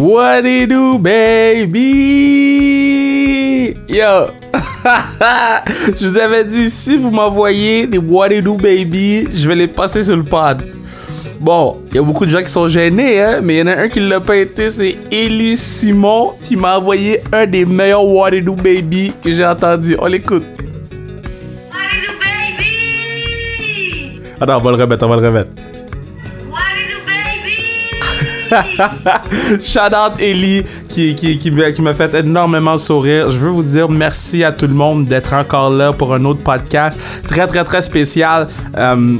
[0.00, 1.76] What it do, baby?
[3.86, 4.30] Yo!
[6.00, 9.68] je vous avais dit, si vous m'envoyez des What it do, baby, je vais les
[9.68, 10.64] passer sur le pod.
[11.38, 13.66] Bon, il y a beaucoup de gens qui sont gênés, hein, mais il y en
[13.66, 18.06] a un qui l'a pas été, c'est Ellie Simon qui m'a envoyé un des meilleurs
[18.06, 19.96] What it do, baby que j'ai entendu.
[19.98, 20.44] On l'écoute.
[21.70, 24.22] What it do, baby?
[24.40, 25.50] Attends, on va le remettre, on va le remettre.
[29.62, 33.30] Shout out Ellie qui, qui, qui, m'a- fait énormément sourire.
[33.30, 36.42] Je veux vous dire merci à tout le monde d'être encore là pour un autre
[36.42, 38.48] podcast très très très spécial.
[38.76, 39.16] Euh,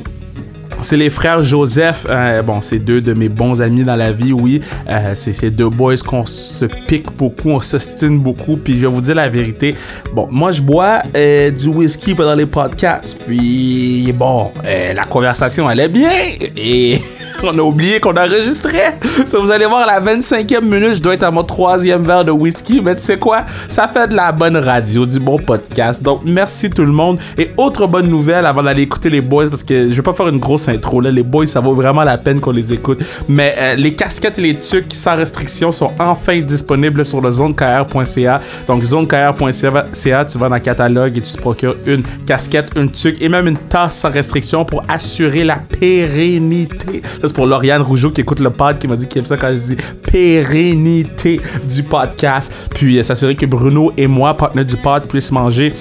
[0.83, 2.07] c'est les frères Joseph.
[2.09, 4.61] Euh, bon, c'est deux de mes bons amis dans la vie, oui.
[4.89, 8.57] Euh, c'est ces deux boys qu'on se pique beaucoup, on s'ostine beaucoup.
[8.57, 9.75] Puis je vais vous dire la vérité.
[10.15, 13.19] Bon, moi, je bois du whisky pendant les podcasts.
[13.27, 16.11] Puis bon, la conversation allait bien.
[16.57, 17.01] Et
[17.45, 18.99] on a oublié qu'on enregistrait.
[19.25, 22.25] Ça, vous allez voir, à la 25e minute, je dois être à mon troisième verre
[22.25, 22.81] de whisky.
[22.83, 23.45] Mais tu sais quoi?
[23.69, 26.03] Ça fait de la bonne radio, du bon podcast.
[26.03, 27.19] Donc, merci tout le monde.
[27.39, 30.29] Et autre bonne nouvelle avant d'aller écouter les boys, parce que je vais pas faire
[30.29, 31.01] une grosse intro.
[31.01, 31.11] Là.
[31.11, 33.03] Les boys, ça vaut vraiment la peine qu'on les écoute.
[33.29, 38.41] Mais euh, les casquettes et les tucs sans restriction sont enfin disponibles sur le zonekr.ca.
[38.67, 43.17] Donc, zonekr.ca, tu vas dans le catalogue et tu te procures une casquette, une tuc
[43.21, 47.03] et même une tasse sans restriction pour assurer la pérennité.
[47.33, 49.61] Pour Lauriane Rougeau qui écoute le pod qui m'a dit qu'il aime ça quand je
[49.61, 49.77] dis
[50.11, 52.53] pérennité du podcast.
[52.75, 55.75] Puis euh, s'assurer que Bruno et moi, partenaires du pod, puissent manger.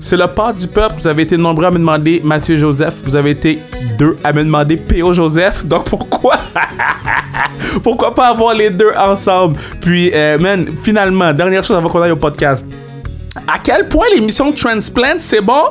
[0.00, 0.94] C'est le pod du peuple.
[0.98, 2.94] Vous avez été nombreux à me demander Mathieu Joseph.
[3.04, 3.58] Vous avez été
[3.98, 5.12] deux à me demander P.O.
[5.12, 5.66] Joseph.
[5.66, 6.36] Donc pourquoi?
[7.82, 9.58] Pourquoi pas avoir les deux ensemble?
[9.80, 12.64] Puis, euh, man, finalement, dernière chose avant qu'on aille au podcast.
[13.46, 15.64] À quel point l'émission Transplant, c'est bon?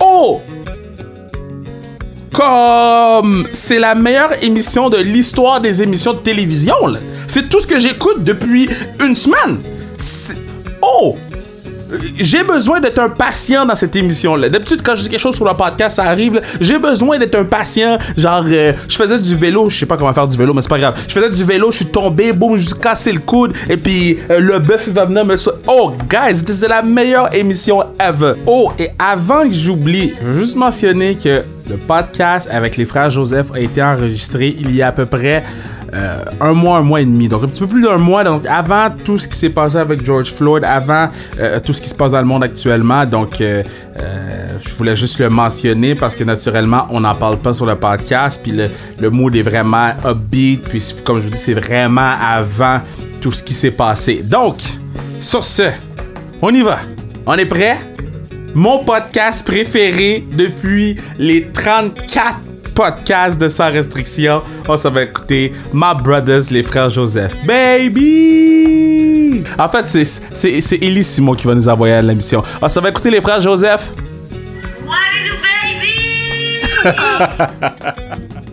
[0.00, 0.40] Oh
[2.32, 6.74] comme c'est la meilleure émission de l'histoire des émissions de télévision.
[7.26, 8.68] C'est tout ce que j'écoute depuis
[9.04, 9.60] une semaine.
[10.82, 11.16] Oh!
[12.16, 14.48] J'ai besoin d'être un patient dans cette émission-là.
[14.48, 16.40] D'habitude, quand je dis quelque chose sur le podcast, ça arrive.
[16.60, 17.98] J'ai besoin d'être un patient.
[18.16, 19.68] Genre, euh, je faisais du vélo.
[19.68, 20.98] Je sais pas comment faire du vélo, mais c'est pas grave.
[21.08, 23.54] Je faisais du vélo, je suis tombé, boum, je me suis cassé le coude.
[23.68, 25.34] Et puis, euh, le bœuf, va venir me.
[25.66, 28.34] Oh, guys, c'est la meilleure émission ever.
[28.46, 33.10] Oh, et avant que j'oublie, je veux juste mentionner que le podcast avec les frères
[33.10, 35.44] Joseph a été enregistré il y a à peu près
[35.94, 37.28] euh, un mois, un mois et demi.
[37.28, 38.24] Donc un petit peu plus d'un mois.
[38.24, 41.08] Donc avant tout ce qui s'est passé avec George Floyd, avant
[41.38, 43.04] euh, tout ce qui se passe dans le monde actuellement.
[43.06, 43.62] Donc euh,
[44.60, 48.40] je voulais juste le mentionner parce que naturellement on n'en parle pas sur le podcast.
[48.42, 50.62] Puis le, le mood est vraiment upbeat.
[50.64, 52.80] Puis comme je vous dis, c'est vraiment avant
[53.20, 54.22] tout ce qui s'est passé.
[54.24, 54.58] Donc
[55.20, 55.70] sur ce,
[56.40, 56.78] on y va.
[57.26, 57.76] On est prêt?
[58.54, 62.49] mon podcast préféré depuis les 34
[62.80, 64.40] podcasts de Sans Restriction.
[64.66, 67.36] On s'en va écouter My Brothers, les frères Joseph.
[67.46, 69.42] Baby!
[69.58, 72.42] En fait, c'est, c'est, c'est Ellie Simon qui va nous envoyer à l'émission.
[72.62, 73.92] On s'en va écouter les frères Joseph?
[74.86, 74.94] What
[75.42, 76.08] baby?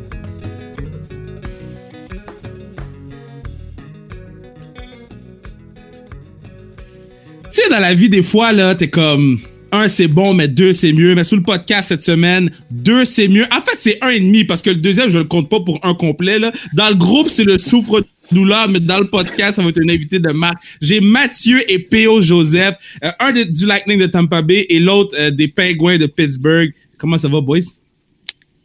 [7.54, 9.40] Tu sais, dans la vie, des fois, là, t'es comme.
[9.72, 11.16] Un, c'est bon, mais deux, c'est mieux.
[11.16, 13.46] Mais sous le podcast cette semaine, deux, c'est mieux.
[13.52, 15.80] En fait, c'est un et demi, parce que le deuxième, je le compte pas pour
[15.84, 16.52] un complet, là.
[16.74, 19.90] Dans le groupe, c'est le souffre douleur, mais dans le podcast, ça va être un
[19.90, 20.58] invité de marque.
[20.82, 22.20] J'ai Mathieu et P.O.
[22.22, 26.08] Joseph, euh, un de- du Lightning de Tampa Bay et l'autre euh, des Penguins de
[26.08, 26.74] Pittsburgh.
[26.98, 27.62] Comment ça va, boys?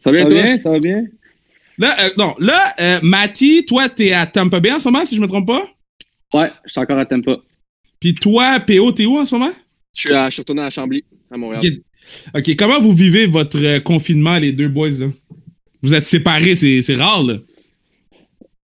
[0.03, 0.41] Ça va bien, Ça va toi?
[0.41, 1.03] bien, ça va bien.
[1.77, 5.15] Là, euh, non, là, euh, Matty, toi, t'es à Tampa Bay en ce moment, si
[5.15, 5.65] je me trompe pas?
[6.33, 7.37] Ouais, je suis encore à Tampa.
[7.99, 9.51] Puis toi, P.O., t'es où en ce moment?
[9.95, 11.61] Je suis, à- je suis retourné à Chambly, à Montréal.
[12.35, 15.07] Ok, comment vous vivez votre euh, confinement, les deux boys, là?
[15.81, 17.37] Vous êtes séparés, c'est rare, là.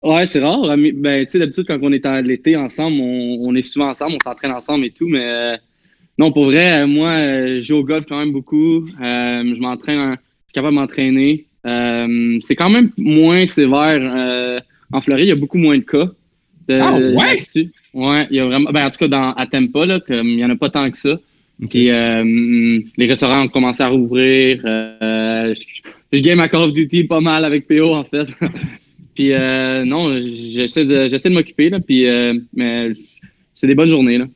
[0.01, 0.61] Ouais, c'est rare.
[0.95, 4.15] Ben, tu sais, d'habitude, quand on est à l'été ensemble, on, on est souvent ensemble,
[4.15, 5.57] on s'entraîne ensemble et tout, mais euh,
[6.17, 8.85] non, pour vrai, euh, moi, euh, je joue au golf quand même beaucoup.
[9.01, 10.17] Euh, je m'entraîne, un- je
[10.47, 11.45] suis capable de m'entraîner.
[12.41, 14.61] C'est quand même moins sévère.
[14.91, 16.09] en Floride, il y a beaucoup moins de cas.
[16.69, 17.43] de- Ah, ouais?
[17.93, 18.71] Ouais, il y a vraiment.
[18.71, 20.89] Ben, en tout cas, dans, à Tampa, là, comme, il n'y en a pas tant
[20.89, 21.19] que ça.
[21.69, 24.61] Puis euh, les restaurants ont commencé à rouvrir.
[24.65, 28.27] Euh, je, je game à Call of Duty pas mal avec PO en fait.
[29.15, 31.79] puis euh, non, j'essaie de j'essaie de m'occuper là.
[31.79, 32.91] Puis euh, mais
[33.55, 34.27] c'est des bonnes journées là.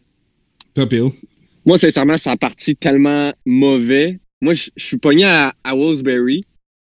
[0.75, 1.13] Toi, P.O.
[1.65, 4.19] Moi, sincèrement, ça a parti tellement mauvais.
[4.41, 6.45] Moi, je, je suis pogné à, à Wolfsbury.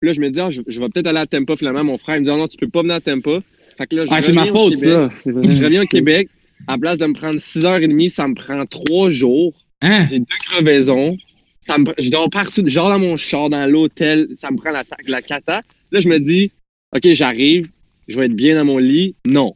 [0.01, 1.83] Puis là, je me dis, ah, je, je vais peut-être aller à Tampa finalement.
[1.83, 3.39] Mon frère il me dit, ah non, tu peux pas venir à Tampa.
[3.77, 4.89] Fait que là, je Ah, c'est ma faute Québec.
[4.89, 5.09] ça.
[5.25, 6.29] Je reviens au Québec.
[6.67, 9.53] À place de me prendre 6h30, ça me prend 3 jours.
[9.81, 10.07] Hein?
[10.09, 11.17] J'ai deux crevaisons.
[11.67, 14.29] Ça me, je dors partout, genre dans mon char, dans l'hôtel.
[14.35, 15.61] Ça me prend la, la cata.
[15.91, 16.51] Là, je me dis,
[16.95, 17.69] OK, j'arrive.
[18.07, 19.15] Je vais être bien dans mon lit.
[19.25, 19.55] Non.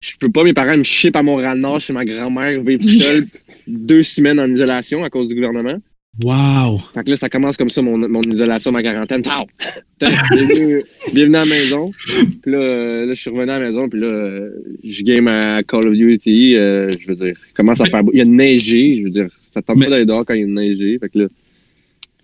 [0.00, 3.26] je peux pas, mes parents me chipent à Montréal-Nord chez ma grand-mère, vivre tout seul
[3.68, 5.78] deux semaines en isolation à cause du gouvernement.
[6.28, 6.78] Wow.
[6.94, 9.22] Fait que là, ça commence comme ça, mon, mon isolation, ma quarantaine.
[9.22, 9.46] Pow!
[10.00, 10.82] bienvenue,
[11.14, 11.92] bienvenue à la maison.
[12.42, 14.50] Puis là, euh, là, je suis revenu à la maison, puis là, euh,
[14.82, 16.56] je game à Call of Duty.
[16.56, 18.10] euh, je veux dire, il commence à faire beau.
[18.14, 20.40] Il y a neigé, je veux dire, ça tente Mais- pas d'aller dehors quand il
[20.40, 20.98] y a neigé.
[20.98, 21.26] Fait que là,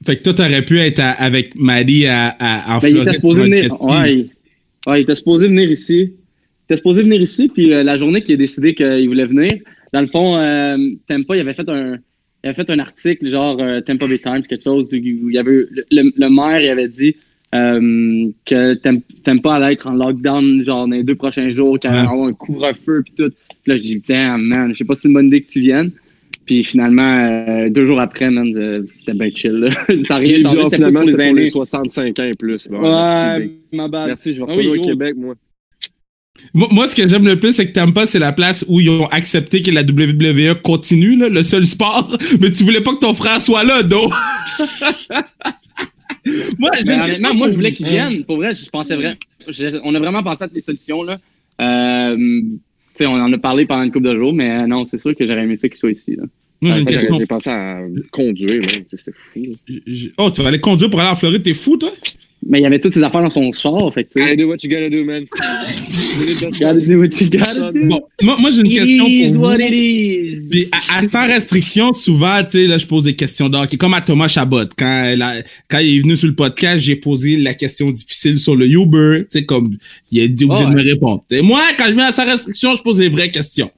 [0.04, 3.08] Fait que toi, t'aurais pu être à- avec Maddie à, à, en Ben, il Floride
[3.08, 3.82] était supposé pour un venir.
[3.82, 6.00] Ouais, il, ouais, il était supposé venir ici.
[6.00, 9.54] Il était supposé venir ici, puis euh, la journée qu'il a décidé qu'il voulait venir,
[9.92, 10.76] dans le fond, euh,
[11.06, 11.98] Tempa, il avait fait un.
[12.44, 15.38] Il avait fait un article, genre euh, Tampa Bay Times, quelque chose, où il y
[15.38, 17.16] avait le, le- le maire il avait dit
[17.54, 18.74] euh, que
[19.22, 22.32] Tampa allait être en lockdown genre dans les deux prochains jours, qu'il allait avoir un
[22.32, 23.30] couvre-feu puis tout.
[23.62, 25.50] Puis là, je dis, damn, man, je sais pas si c'est une bonne idée que
[25.50, 25.90] tu viennes.
[26.44, 27.02] Puis finalement,
[27.48, 28.52] euh, deux jours après, man,
[28.98, 29.52] c'était bien chill.
[29.52, 29.70] là.
[29.88, 31.50] ça n'a rien changé, c'était pour les c'était pour les aînés.
[31.50, 32.68] 65 ans et plus.
[32.68, 33.52] Bon, merci, Ouais, Big.
[33.72, 34.06] ma bad.
[34.08, 34.84] Merci, je vais Ah retourner oui, au.
[34.84, 35.34] Québec, moi.
[36.52, 39.06] Moi, ce que j'aime le plus, c'est que Tampa, c'est la place où ils ont
[39.06, 42.16] accepté que la WWE continue, là, le seul sport.
[42.40, 44.08] Mais tu voulais pas que ton frère soit là, Do.
[46.58, 47.76] moi, j'ai Ben, honnêtement, moi, je voulais vous.
[47.76, 48.24] qu'ils viennent.
[48.24, 49.14] Pour vrai, je pensais vraiment.
[49.48, 51.02] je- On a vraiment pensé à toutes les solutions.
[51.02, 51.18] Là.
[51.60, 52.58] Euh, tu
[52.94, 55.14] sais, on en a parlé pendant une couple de jours, mais euh, non, c'est sûr
[55.14, 56.16] que j'aurais aimé ça qu'ils soient ici.
[56.16, 56.24] Là.
[56.60, 57.18] Moi, j'ai une question.
[57.18, 57.78] J'ai pensé à
[58.10, 59.42] conduire, C'était fou.
[59.68, 59.74] là.
[60.18, 61.92] Oh, tu vas aller conduire pour aller en Floride, t'es fou, toi?
[62.46, 63.92] Mais il y avait toutes ces affaires dans son char.
[63.94, 65.24] Fait que, tu Gotta do what you gotta do, man.
[66.60, 67.86] gotta do what you gotta do.
[67.86, 69.60] Bon, moi, moi j'ai une It question is pour what vous.
[69.62, 70.48] it is.
[70.50, 73.94] Puis à, à sans restriction, souvent, tu sais, là, je pose des questions d'hockey, comme
[73.94, 74.64] à Thomas Chabot.
[74.76, 78.38] Quand, elle a- quand il est venu sur le podcast, j'ai posé la question difficile
[78.38, 79.76] sur le Uber, tu sais, comme
[80.12, 80.90] il a dit obligé Oh, de me ouais.
[80.92, 81.24] répondre.
[81.30, 83.70] Et moi, quand je viens à sans restriction, je pose les vraies questions.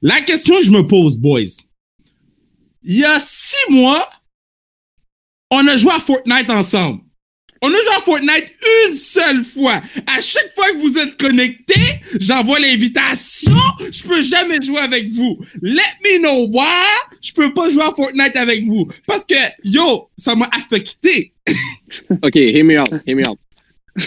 [0.00, 1.40] La question que je me pose, boys.
[2.84, 4.08] Il y a six mois,
[5.50, 7.00] on a joué à Fortnite ensemble.
[7.64, 8.52] On a joué à Fortnite
[8.88, 9.80] une seule fois.
[10.06, 13.52] À chaque fois que vous êtes connectés, j'envoie l'invitation.
[13.80, 15.38] Je peux jamais jouer avec vous.
[15.62, 16.66] Let me know why
[17.22, 18.88] je peux pas jouer à Fortnite avec vous.
[19.06, 21.34] Parce que, yo, ça m'a affecté.
[22.10, 23.38] OK, hear me out, hear me out.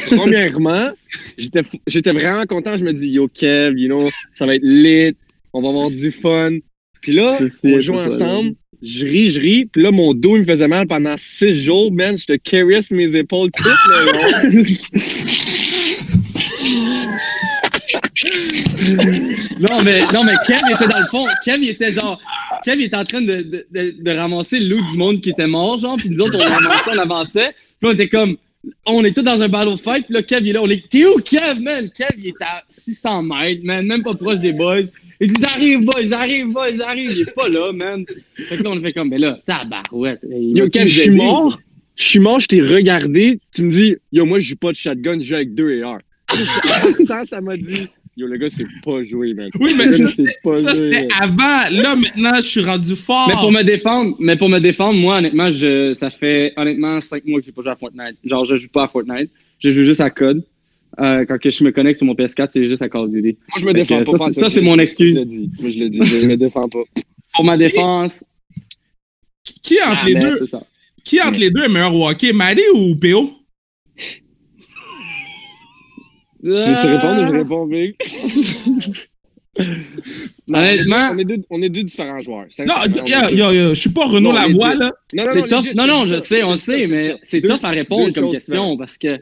[0.08, 0.92] Premièrement,
[1.38, 2.76] j'étais vraiment content.
[2.76, 5.16] Je me dis, yo, Kev, you know, ça va être lit,
[5.54, 6.58] on va avoir du fun.
[7.02, 8.56] Puis là, on joue ensemble,
[8.86, 9.66] je ris, je ris.
[9.66, 12.18] Puis là, mon dos, il me faisait mal pendant six jours, man.
[12.18, 14.42] Je te carry sur mes épaules toutes, là.
[19.60, 21.26] Non, mais, non, mais Kev était dans le fond.
[21.44, 22.20] Kev, il était genre.
[22.64, 25.48] Kev, il était en train de, de, de, ramasser le loot du monde qui était
[25.48, 25.96] mort, genre.
[25.98, 27.56] Puis nous autres, on avançait, on avançait.
[27.80, 28.38] Puis on était comme.
[28.86, 30.06] On est tous dans un battle fight.
[30.06, 30.62] Puis là, Kev, il est là.
[30.62, 30.88] On est.
[30.90, 31.90] T'es où, Kev, man?
[31.92, 33.86] Kev, il est à 600 mètres, man.
[33.86, 34.82] Même pas proche des boys.
[35.20, 37.12] Il dit, j'arrive, boys, j'arrive, boys, j'arrive.
[37.12, 38.06] Il est pas là, man.
[38.36, 40.20] Fait que là, on fait comme, mais là, tabarouette.
[40.30, 41.60] Yo, Kev, je suis mort.
[41.96, 43.40] Je suis mort, je t'ai regardé.
[43.54, 46.00] Tu me dis, yo, moi, je joue pas de shotgun, je joue avec deux AR.
[47.08, 49.50] ça, ça m'a dit, yo, le gars, c'est pas joué, man.
[49.60, 51.70] Oui, mais Le ça, gars, c'est pas Ça, c'était avant.
[51.72, 53.28] Là, maintenant, je suis rendu fort.
[53.28, 57.26] Mais pour me défendre, mais pour me défendre, moi, honnêtement, je, ça fait honnêtement cinq
[57.26, 58.18] mois que j'ai pas joué à Fortnite.
[58.24, 59.30] Genre, je joue pas à Fortnite.
[59.60, 60.44] Je joue juste à Code.
[61.00, 63.38] Euh, quand que je me connecte sur mon PS4, c'est juste à Call of Duty.
[63.50, 64.18] Moi, je me Fait défends que pas.
[64.18, 65.14] ça, c'est- ça, mon excuse.
[65.16, 65.52] Je l'ai dit.
[65.60, 66.00] Moi, je l'ai dit.
[66.04, 66.84] Je me défends pas.
[67.36, 68.24] Pour ma défense,
[69.62, 70.40] Qui entre ah, les deux,
[71.04, 73.30] qui entre les deux est meilleur hockey, Maddie ou PO?
[76.46, 77.70] Tu veux répondre ou je réponds?
[80.48, 82.46] Non, Honnêtement- on est deux, on est deux différents joueurs.
[82.60, 82.76] Non,
[83.06, 84.92] yo, yo, yo, je suis pas Renaud Non, Lavoie, là.
[85.14, 85.74] Non, non, non, tough.
[85.76, 88.98] Non, non, je sais, on le sait, mais c'est tough à répondre comme question parce
[88.98, 89.18] que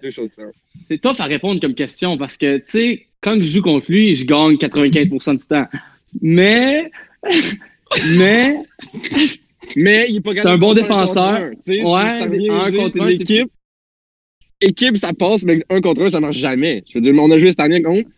[0.86, 4.16] c'est tough à répondre comme question parce que, tu sais, quand je joue contre lui,
[4.16, 5.68] je gagne 95% du temps.
[6.22, 6.90] Mais,
[8.18, 8.58] mais,
[9.76, 11.52] Mais il est pas C'est un bon défenseur.
[11.68, 11.80] Ouais,
[12.50, 13.46] un contre c'est
[14.64, 14.98] équipe.
[14.98, 16.84] Ça passe, mais un contre un, ça marche jamais.
[16.90, 18.10] Je veux dire, on a joué cette année contre.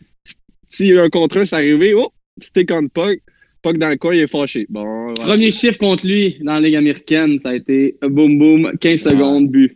[0.79, 2.09] A un contre un, c'est arrivé, oh,
[2.41, 3.19] stick on puck.
[3.61, 4.67] Puck dans le coin, il est fâché.
[4.69, 9.01] Bon, premier chiffre contre lui dans la Ligue américaine, ça a été boum boum, 15
[9.01, 9.75] secondes, but.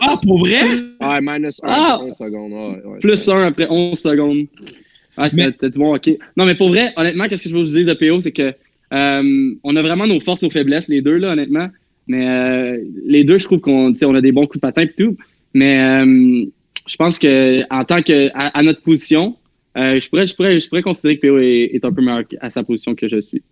[0.00, 0.62] Ah, pour vrai?
[1.00, 1.98] Ouais, minus 1, Ah!
[2.02, 2.52] 11 secondes.
[2.52, 2.98] Ouais, ouais.
[3.00, 4.46] Plus 1 après 11 secondes.
[5.16, 6.18] Ah, c'était Mais- c'était du bon hockey.
[6.36, 8.52] Non, mais pour vrai, honnêtement, qu'est-ce que je veux vous dire de PO, c'est que
[8.92, 11.68] euh, on a vraiment nos forces, nos faiblesses, les deux, là, honnêtement.
[12.06, 14.60] Mais euh, les deux, je trouve qu'on tu sais, on a des bons coups de
[14.60, 15.16] patin et tout.
[15.54, 16.44] Mais euh,
[16.86, 19.36] je pense que en tant que à, à notre position,
[19.76, 22.24] euh, je, pourrais, je, pourrais, je pourrais considérer que PO est, est un peu meilleur
[22.40, 23.42] à sa position que je suis.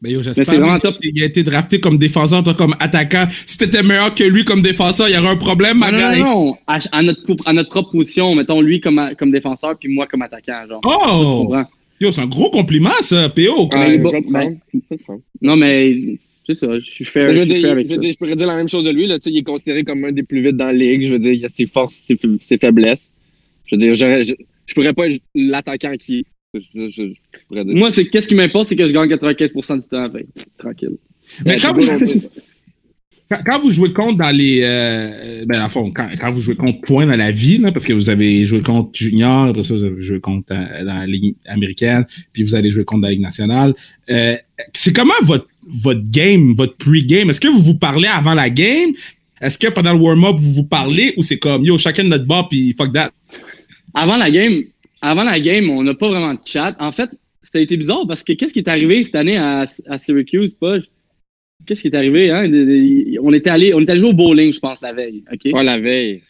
[0.00, 0.96] Ben yo, j'espère c'est vraiment que top.
[1.02, 3.26] il a été drafté comme défenseur, toi comme attaquant.
[3.46, 6.18] Si t'étais meilleur que lui comme défenseur, il y aurait un problème, ma Non, non,
[6.18, 6.56] non.
[6.68, 10.22] À, à notre, à notre propre position, mettons lui comme, comme défenseur, puis moi comme
[10.22, 10.66] attaquant.
[10.68, 10.80] Genre.
[10.84, 11.52] Oh!
[12.00, 13.40] Yo, c'est un gros compliment, ça, PO.
[13.40, 14.58] Ouais, Ouais, bon, je vais te ben.
[15.42, 17.72] Non, mais c'est ça, je suis fair, Mais je Je, veux suis dire, fair je,
[17.74, 18.00] avec veux ça.
[18.00, 19.06] dire, je pourrais dire la même chose de lui.
[19.06, 21.04] Là, tu sais, il est considéré comme un des plus vite dans la ligue.
[21.06, 23.06] Je veux dire, il a ses forces, ses, fa- ses faiblesses.
[23.66, 24.34] Je veux dire, je,
[24.66, 26.24] je pourrais pas être l'attaquant qui.
[27.50, 30.10] Moi, c'est qu'est-ce qui m'importe, c'est que je gagne 95% du temps.
[30.10, 30.26] Fait,
[30.56, 30.96] tranquille.
[31.44, 31.82] Mais Ouais, quand vous,
[33.28, 34.60] quand, vous jouez contre dans les.
[34.62, 38.08] Euh, ben, à fond, quand, vous jouez contre point dans la vie, parce que vous
[38.08, 42.06] avez joué contre Junior, après ça, vous avez joué contre euh, dans la Ligue américaine,
[42.32, 43.74] puis vous allez jouer contre la Ligue nationale.
[44.10, 44.36] Euh,
[44.72, 47.28] c'est comment votre, votre game, votre pre-game?
[47.28, 48.92] Est-ce que vous vous parlez avant la game?
[49.40, 52.26] Est-ce que pendant le warm-up, vous vous parlez ou c'est comme yo, chacun de notre
[52.26, 53.10] bord, puis fuck that?
[53.94, 54.62] Avant la game,
[55.02, 56.74] avant la game, on n'a pas vraiment de chat.
[56.80, 57.10] En fait,
[57.42, 60.54] ça a été bizarre parce que qu'est-ce qui est arrivé cette année à, à Syracuse,
[60.54, 60.78] pas?
[61.66, 62.44] Qu'est-ce qui est arrivé, hein?
[63.22, 65.22] On était allé, on était allé jouer au bowling, je pense, la veille.
[65.32, 65.40] OK?
[65.52, 66.22] Oh, la veille.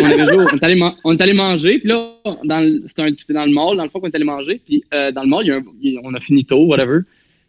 [0.00, 3.44] on, avait joué- on est allé, man- on est allé manger, puis là, c'est dans
[3.46, 5.48] le mall, dans le fond, qu'on est allé manger, puis euh, dans le mall, il
[5.48, 7.00] y a un- il- on a fini tôt, whatever,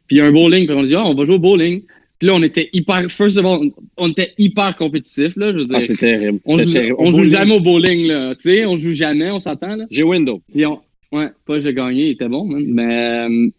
[0.08, 1.40] puis il y a un bowling, puis on a dit, ah, on va jouer au
[1.40, 1.82] bowling.
[2.20, 5.66] Puis là, on était hyper, first of all, on était hyper compétitif, là, je veux
[5.66, 5.78] dire.
[5.78, 6.40] Ah, c'est terrible.
[6.46, 6.96] on joue, terrible.
[7.00, 9.86] on joue bowling, jamais au bowling, là, tu sais, on joue jamais, on s'attend, là.
[9.92, 10.42] J'ai window.
[10.52, 10.80] Puis on,
[11.12, 12.64] ouais, pas j'ai gagné, il était bon, man.
[12.68, 13.50] Mais euh,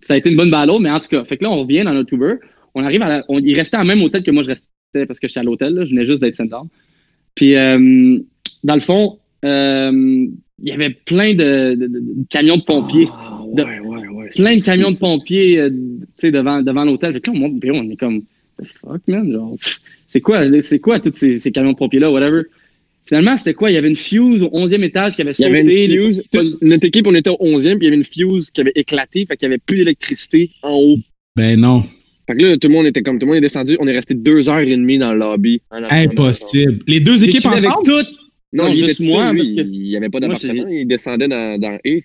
[0.00, 1.82] ça a été une bonne balle, mais en tout cas, fait que là, on revient
[1.84, 2.36] dans notre Uber.
[2.74, 5.20] On arrive à la, on, il restait à même hôtel que moi, je restais parce
[5.20, 5.84] que j'étais à l'hôtel, là.
[5.84, 6.46] Je venais juste d'être saint
[7.34, 8.18] Puis, euh,
[8.64, 9.90] dans le fond, euh,
[10.62, 13.08] il y avait plein de, de- de- de camions de pompiers.
[13.12, 14.28] Ah, De- ouais, ouais, ouais.
[14.34, 15.76] Plein de camions de pompiers, euh, tu
[16.16, 17.12] sais, devant, devant l'hôtel.
[17.14, 19.30] Fait que là, on monte, puis on est comme, the fuck, man?
[19.32, 19.56] Genre,
[20.06, 22.42] c'est quoi, c'est quoi tous ces, ces camions de pompiers-là, whatever?
[23.06, 23.70] Finalement, c'était quoi?
[23.70, 25.48] Il y avait une fuse au 11e étage qui avait Il y sauté.
[25.48, 26.22] avait une les- fuse.
[26.30, 28.72] Toute notre équipe, on était au 11e, puis il y avait une fuse qui avait
[28.74, 30.98] éclaté, fait qu'il n'y avait plus d'électricité en haut.
[31.36, 31.82] Ben non.
[32.30, 33.76] Fait que là, tout le monde était comme tout le monde est descendu.
[33.80, 35.60] On est resté deux heures et demie dans le lobby.
[35.70, 36.10] en attendant.
[36.12, 36.78] Impossible.
[36.86, 37.86] Les deux équipes chillé avec ensemble?
[37.86, 38.14] toutes.
[38.52, 39.40] Non, Non, il juste était moi, lui?
[39.42, 40.66] parce que- Il n'y avait pas d'appartement.
[40.68, 42.00] Il descendait dans, dans E.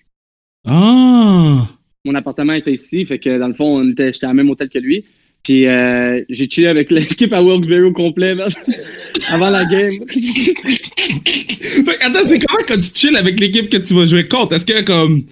[0.66, 1.68] Ah!
[2.04, 4.68] Mon appartement était ici, fait que dans le fond, on était, j'étais à même hôtel
[4.68, 5.04] que lui.
[5.44, 8.48] Puis euh, j'ai chillé avec l'équipe à Wilkes-Barre au complet, man,
[9.30, 9.92] avant la game.
[10.08, 14.54] Fait que, attends, c'est comment quand tu chill avec l'équipe que tu vas jouer contre?
[14.54, 15.24] Est-ce que comme.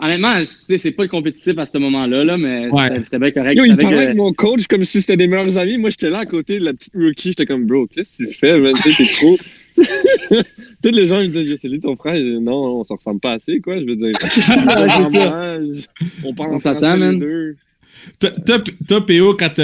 [0.00, 2.88] Honnêtement, c'est pas compétitif à ce moment-là, là, mais Ouais.
[3.04, 3.56] c'était- bien correct.
[3.58, 5.78] Yo, il parlait que- avec mon coach comme si c'était des meilleurs amis.
[5.78, 7.28] Moi, j'étais là à côté de la petite rookie.
[7.28, 8.72] J'étais comme, bro, qu'est-ce que tu fais, man?
[8.82, 9.36] T'es trop.
[10.82, 12.16] Tous les gens me disaient, c'est lui ton frère.
[12.16, 13.78] Je dis, non, on se ressemble pas assez, quoi.
[13.78, 14.12] Je veux dire.
[14.20, 14.40] c'est
[15.12, 15.58] ça.
[16.24, 17.18] On parle On en s'attend, man.
[17.18, 17.56] deux.
[18.86, 19.62] Toi, PO, quand tu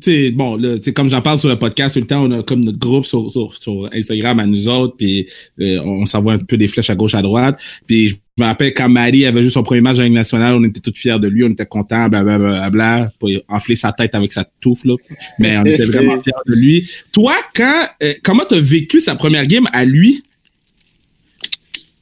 [0.00, 2.64] sais, bon, là, comme j'en parle sur le podcast tout le temps, on a comme
[2.64, 5.28] notre groupe sur, sur, sur Instagram à nous autres, puis
[5.60, 7.60] euh, on s'envoie un peu des flèches à gauche, à droite.
[7.86, 10.54] Puis je me rappelle quand Marie avait joué son premier match dans la Ligue nationale,
[10.54, 14.32] on était tous fiers de lui, on était contents, blablabla, pour enfler sa tête avec
[14.32, 14.94] sa touffe, là.
[15.38, 16.90] Mais on était vraiment fiers de lui.
[17.12, 20.22] Toi, quand, euh, comment t'as vécu sa première game à lui?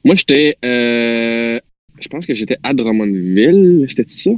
[0.03, 0.57] Moi, j'étais.
[0.63, 1.59] Euh,
[1.99, 3.85] je pense que j'étais à Drummondville.
[3.89, 4.31] C'était ça?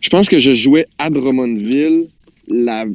[0.00, 2.06] Je pense que je jouais à Drummondville
[2.48, 2.86] la.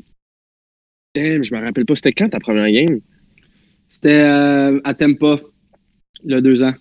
[1.16, 1.96] Damn, je me rappelle pas.
[1.96, 3.00] C'était quand ta première game?
[3.90, 5.42] C'était euh, à Tempa,
[6.24, 6.74] il y a deux ans.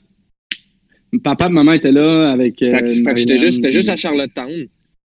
[1.22, 2.60] Papa et maman étaient là avec.
[2.62, 2.70] euh,
[3.16, 4.66] j'étais juste, juste à Charlottetown.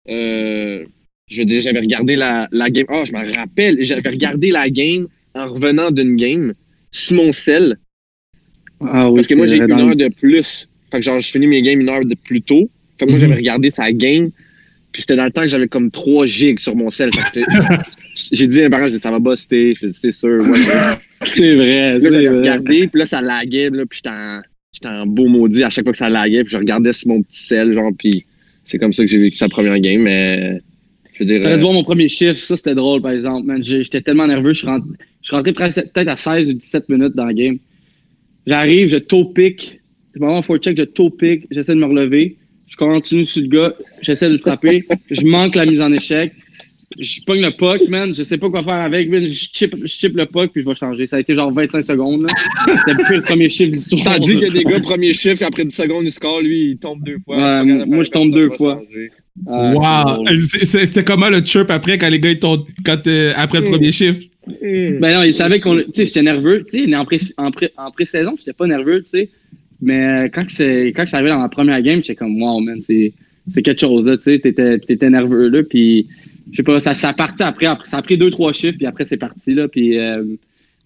[0.09, 0.85] Euh,
[1.27, 2.85] je veux dire, j'avais regardé la, la game.
[2.89, 3.77] Oh, je me rappelle.
[3.81, 6.53] J'avais regardé la game en revenant d'une game
[6.91, 7.77] sur mon sel.
[8.81, 10.67] Ah oui, Parce que moi, j'ai une heure de plus.
[10.91, 12.69] Fait que genre, je finis mes games une heure de plus tôt.
[12.99, 13.21] Fait que moi, Mhm.
[13.21, 14.31] j'avais regardé sa game.
[14.91, 17.11] Puis c'était dans le temps que j'avais comme 3 gigs sur mon sel.
[18.31, 20.41] J'ai dit à mes parents, ça va buster, c'est sûr.
[20.47, 20.59] ouais.
[21.25, 24.41] C'est vrai, Là, j'avais regardé, puis là, ça laguait, là, puis j'étais en,
[24.73, 27.21] j'étais en beau maudit à chaque fois que ça laguait, puis je regardais sur mon
[27.21, 28.25] petit sel, genre, puis
[28.65, 30.61] c'est comme ça que j'ai vécu sa première game, mais
[31.13, 31.41] je veux dire...
[31.41, 33.45] T'aurais dû euh, voir mon premier chiffre, ça c'était drôle par exemple.
[33.47, 33.63] man.
[33.63, 34.89] J'étais tellement nerveux, je suis rentré,
[35.21, 37.57] je suis rentré presque peut-être à 16 ou 17 minutes dans le game.
[38.45, 39.79] J'arrive, je toe-pick,
[40.15, 43.73] je m'en vais forecheck, je toe-pick, j'essaie de me relever, je continue sur le gars,
[44.01, 46.33] j'essaie de le frapper, je manque la mise en échec,
[46.97, 49.85] je pogne le puck, man, je sais pas quoi faire avec, man, je chip, je
[49.87, 51.05] chip le puck puis je vais changer.
[51.07, 52.25] Ça a été genre 25 secondes.
[52.65, 54.03] C'était le pire premier chiffre de l'histoire.
[54.17, 56.77] Tandis qu'il y a des gars, premier chiffre, après une seconde, il score, lui, il
[56.77, 57.37] tombe deux fois.
[57.63, 58.81] Ouais, moi, je tombe deux fois.
[59.45, 60.25] wow!
[60.27, 63.59] Euh, c'est- C'était comment le chirp après quand les gars ils t'ont quand euh, après
[63.59, 64.21] le premier chiffre?
[64.61, 65.77] Ben non, il savait qu'on.
[65.77, 66.65] Tu sais, j'étais nerveux.
[66.71, 69.29] Tu sais, en, pré, en, pré, en pré-saison, j'étais pas nerveux, tu sais.
[69.81, 72.79] Mais euh, quand que c'est quand arrivé dans ma première game, j'étais comme, wow, man,
[72.81, 73.13] c'est
[73.51, 74.39] c'est quelque chose, là, tu sais.
[74.39, 75.61] T'étais t'étais nerveux, là.
[75.63, 76.07] Puis,
[76.51, 77.87] je sais pas, ça, ça a parti après, après.
[77.87, 79.67] Ça a pris deux, trois chiffres, puis après, c'est parti, là.
[79.67, 80.23] Puis, euh,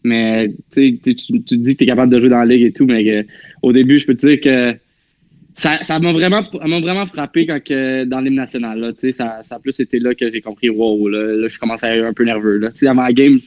[0.03, 2.71] mais, tu tu, tu tu dis que t'es capable de jouer dans la ligue et
[2.71, 3.23] tout, mais euh,
[3.61, 4.77] au début, je peux te dire que
[5.55, 8.93] ça ça m'a vraiment, ça m'a vraiment frappé quand que, dans l'hymne national, là.
[8.93, 11.57] Tu sais, ça, ça a plus été là que j'ai compris, wow, là, là, je
[11.59, 12.71] commence à être un peu nerveux, là.
[12.71, 13.39] Tu sais, avant la game,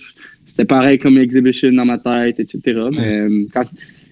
[0.47, 2.89] c'était pareil comme exhibition dans ma tête, etc.
[2.93, 3.65] Mais euh, quand,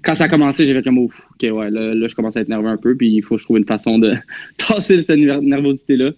[0.02, 2.40] quand ça a commencé, j'ai fait comme, ouf, ok, ouais, là, là, je commence à
[2.40, 4.14] être nerveux un peu, puis il faut que je trouve une façon de
[4.58, 6.12] tasser cette nerv- nervosité-là.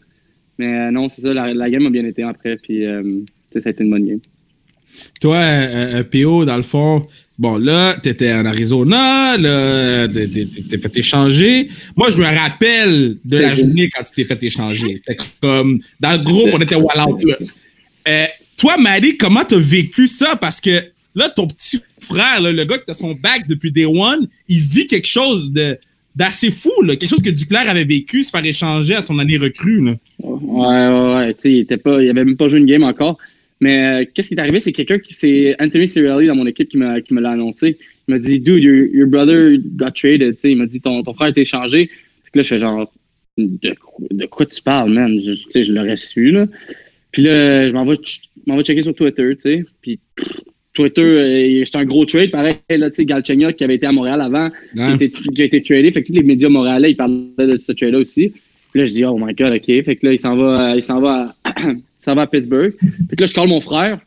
[0.59, 3.21] Mais euh, non, c'est ça, la, la game a bien été après, puis euh,
[3.53, 4.21] ça a été une bonne game.
[5.21, 7.03] Toi, euh, PO, dans le fond,
[7.39, 11.69] Bon, là, t'étais en Arizona, là, t'es fait échanger.
[11.95, 14.97] Moi, je me rappelle de la journée quand tu t'es fait échanger.
[14.97, 17.37] C'était comme, dans le groupe, on était wall out, là.
[18.09, 20.37] Euh, toi, Maddie, comment t'as vécu ça?
[20.37, 20.83] Parce que
[21.15, 24.61] là, ton petit frère, là, le gars qui a son bac depuis Day One, il
[24.61, 25.53] vit quelque chose
[26.15, 26.97] d'assez fou, là.
[26.97, 29.95] Quelque chose que Duclair avait vécu, se faire échanger à son année recrue, là.
[30.43, 31.35] Ouais, ouais, ouais.
[31.35, 33.19] Tu sais, il était pas, il avait même pas joué une game encore.
[33.61, 36.69] Mais euh, qu'est-ce qui est arrivé, c'est quelqu'un qui, c'est Anthony Cirelli dans mon équipe
[36.69, 37.79] qui m'a, qui me l'a annoncé.
[38.07, 40.35] Il m'a dit, dude, your, your brother got traded.
[40.35, 41.87] Tu sais, il m'a dit, ton, ton frère a été échangé.
[42.25, 42.93] Fait que là, je fais genre,
[43.39, 45.19] de, quoi- de quoi tu parles, man?
[45.19, 46.47] Je, sais, je l'aurais su, là.
[47.13, 47.97] Puis là, je m'en vais,
[48.47, 49.65] m'en vais checker sur Twitter, tu sais.
[49.81, 50.41] Puis pff,
[50.75, 52.31] Twitter, euh, c'est un gros trade.
[52.31, 55.41] Pareil, là, tu sais, Galchenyuk qui avait été à Montréal avant, qui, a été, qui
[55.41, 55.91] a été tradé.
[55.93, 58.35] Fait que tous les médias montréalais, ils parlaient de ce trade-là aussi.
[58.77, 59.65] Puis là, je dis, oh my god, OK.
[59.85, 61.55] Fait que là, il s'en va, il s'en va, à,
[61.99, 62.75] s'en va à Pittsburgh.
[63.09, 63.99] Fait que là, je call mon frère,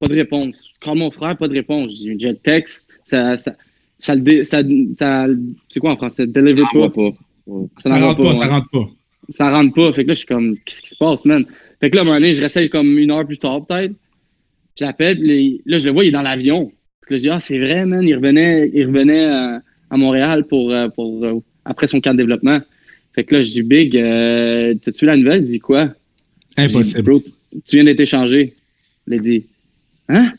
[0.00, 0.54] pas de réponse.
[0.74, 1.90] Je call mon frère, pas de réponse.
[1.90, 3.52] Je dis, j'ai le texte, ça, ça,
[3.98, 4.62] ça, ça,
[4.98, 5.26] ça-
[5.68, 6.26] c'est quoi en français?
[6.26, 6.88] Deliver Ah, pas?
[6.88, 7.10] pas.
[7.84, 8.88] Ça rentre pas, ça rentre pas.
[9.28, 9.92] Ça rentre pas.
[9.92, 11.44] Fait que là, je suis comme, qu'est-ce qui se passe, man?
[11.78, 13.92] Fait que là, à un moment donné, je restais comme une heure plus tard, peut-être.
[14.80, 15.18] Je l'appelle,
[15.66, 16.72] là, je le vois, il est dans l'avion.
[17.02, 19.58] Puis là, je dis, ah, c'est vrai, man, il revenait, il revenait euh,
[19.90, 21.34] à Montréal pour, euh, pour euh,
[21.66, 22.60] après son camp de développement.
[23.16, 25.40] Fait que là, je dis, Big, euh, t'as-tu la nouvelle?
[25.40, 25.88] Il dit quoi?
[26.58, 27.02] Impossible.
[27.02, 27.22] Bro,
[27.66, 28.54] tu viens d'être échangé.
[29.08, 29.46] Il a dit,
[30.10, 30.32] hein?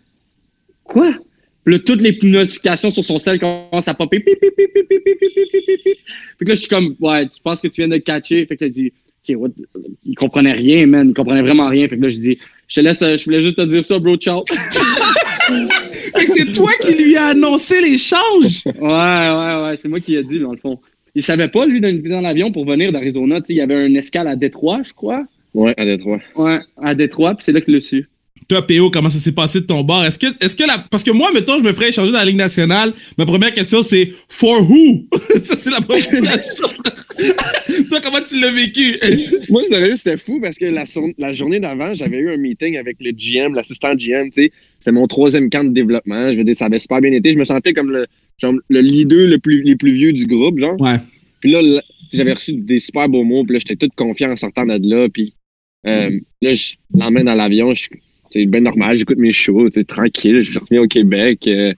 [0.83, 1.11] Quoi?
[1.65, 4.19] Puis là, toutes les notifications sur son cell commencent à popper.
[4.19, 5.97] Pip, pip, pip, pip, pip, pip, pip, pip, pip.
[6.37, 8.45] Fait que là, je suis comme, ouais, tu penses que tu viens de le catcher?
[8.45, 8.93] Fait que là, il dit,
[9.27, 9.49] OK, what?
[10.05, 11.09] Il comprenait rien, man.
[11.09, 11.87] Il comprenait vraiment rien.
[11.87, 14.17] Fait que là, je dis, je te laisse, je voulais juste te dire ça, bro,
[14.17, 14.45] ciao.
[15.47, 18.65] Fait que c'est toi qui lui as annoncé l'échange.
[18.65, 19.75] ouais, ouais, ouais.
[19.75, 20.79] C'est moi qui ai dit, dans le fond.
[21.17, 23.41] Il savait pas, lui, d'être dans l'avion pour venir d'Arizona.
[23.41, 25.25] Tu sais, il y avait un escale à Détroit, je crois.
[25.55, 26.19] Ouais, à Détroit.
[26.35, 28.07] Ouais, à Détroit, puis c'est là qu'il l'a su.
[28.47, 30.05] Toi, PO, comment ça s'est passé de ton bord?
[30.05, 32.25] Est-ce que, est-ce que la, parce que moi, mettons, je me ferais échanger dans la
[32.25, 32.93] Ligue nationale.
[33.17, 35.07] Ma première question, c'est for who?
[35.43, 36.07] ça, c'est la première
[36.43, 36.67] question.
[37.89, 38.99] Toi, comment tu l'as vécu?
[39.49, 40.83] Moi, sérieux, c'était fou parce que la,
[41.17, 44.51] la journée d'avant, j'avais eu un meeting avec le GM, l'assistant GM, tu sais.
[44.77, 46.31] C'était mon troisième camp de développement.
[46.31, 47.33] Je veux dire, ça avait super bien été.
[47.33, 48.05] Je me sentais comme le,
[48.41, 50.79] genre, le leader le plus, les plus vieux du groupe, genre.
[50.79, 50.97] Ouais.
[51.39, 53.43] Puis là, là, j'avais reçu des super beaux mots.
[53.43, 55.07] Puis là, j'étais tout confiant en sortant de là.
[55.09, 55.33] Puis
[55.85, 57.73] euh, là, je l'emmène dans l'avion.
[58.31, 58.97] C'est bien normal.
[58.97, 59.69] J'écoute mes shows.
[59.87, 60.41] Tranquille.
[60.41, 61.47] Je reviens au Québec.
[61.47, 61.73] euh,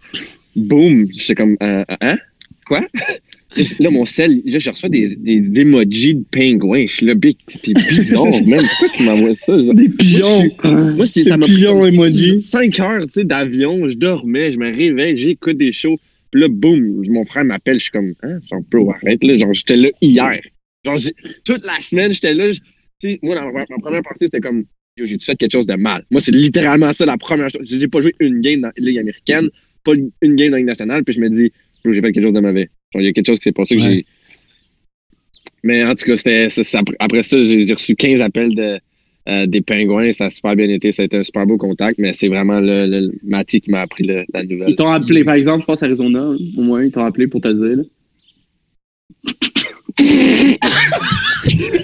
[0.55, 1.07] boum.
[1.13, 2.17] J'étais comme, euh, hein?
[2.65, 2.85] Quoi?
[3.79, 6.85] là, mon sel, là, je reçois des, des, des emojis de pingouins.
[6.85, 7.37] Je suis là, big.
[7.63, 8.59] T'es bizarre, man.
[8.59, 9.57] Pourquoi tu m'envoies ça?
[9.63, 9.73] genre?
[9.73, 10.49] Des pigeons.
[10.63, 12.39] Moi, c'est Des ça m'a pris pigeons comme emoji.
[12.39, 15.99] 5 heures tu sais, d'avion, je dormais, je me réveille, j'écoute des shows.
[16.31, 19.37] Puis là, boum, mon frère m'appelle, je suis comme, hein, genre, bro, arrête, là.
[19.37, 20.39] Genre, j'étais là hier.
[20.85, 20.97] Genre,
[21.43, 22.51] toute la semaine, j'étais là.
[23.23, 24.65] moi, dans ma, ma première partie, c'était comme,
[24.97, 26.05] yo, j'ai fait quelque chose de mal.
[26.11, 27.61] Moi, c'est littéralement ça la première chose.
[27.65, 29.49] J'ai pas joué une game dans la Ligue américaine,
[29.83, 31.51] pas une game dans la Ligue nationale, puis je me dis,
[31.85, 32.69] j'ai fait quelque chose de mauvais.
[32.93, 33.91] Genre, il y a quelque chose qui s'est passé que Ouais.
[33.95, 34.05] j'ai.
[35.63, 36.47] Mais en tout cas, c'était,
[36.99, 38.79] après ça, j'ai reçu 15 appels de,
[39.29, 40.11] euh, des pingouins.
[40.13, 40.91] Ça a super bien été.
[40.91, 43.81] Ça a été un super beau contact, mais c'est vraiment le, le Mathieu qui m'a
[43.81, 44.69] appris le- la nouvelle.
[44.69, 47.39] Ils t'ont appelé, par exemple, je pense à Arizona, au moins, ils t'ont appelé pour
[47.41, 47.77] te le dire.
[47.77, 47.83] là.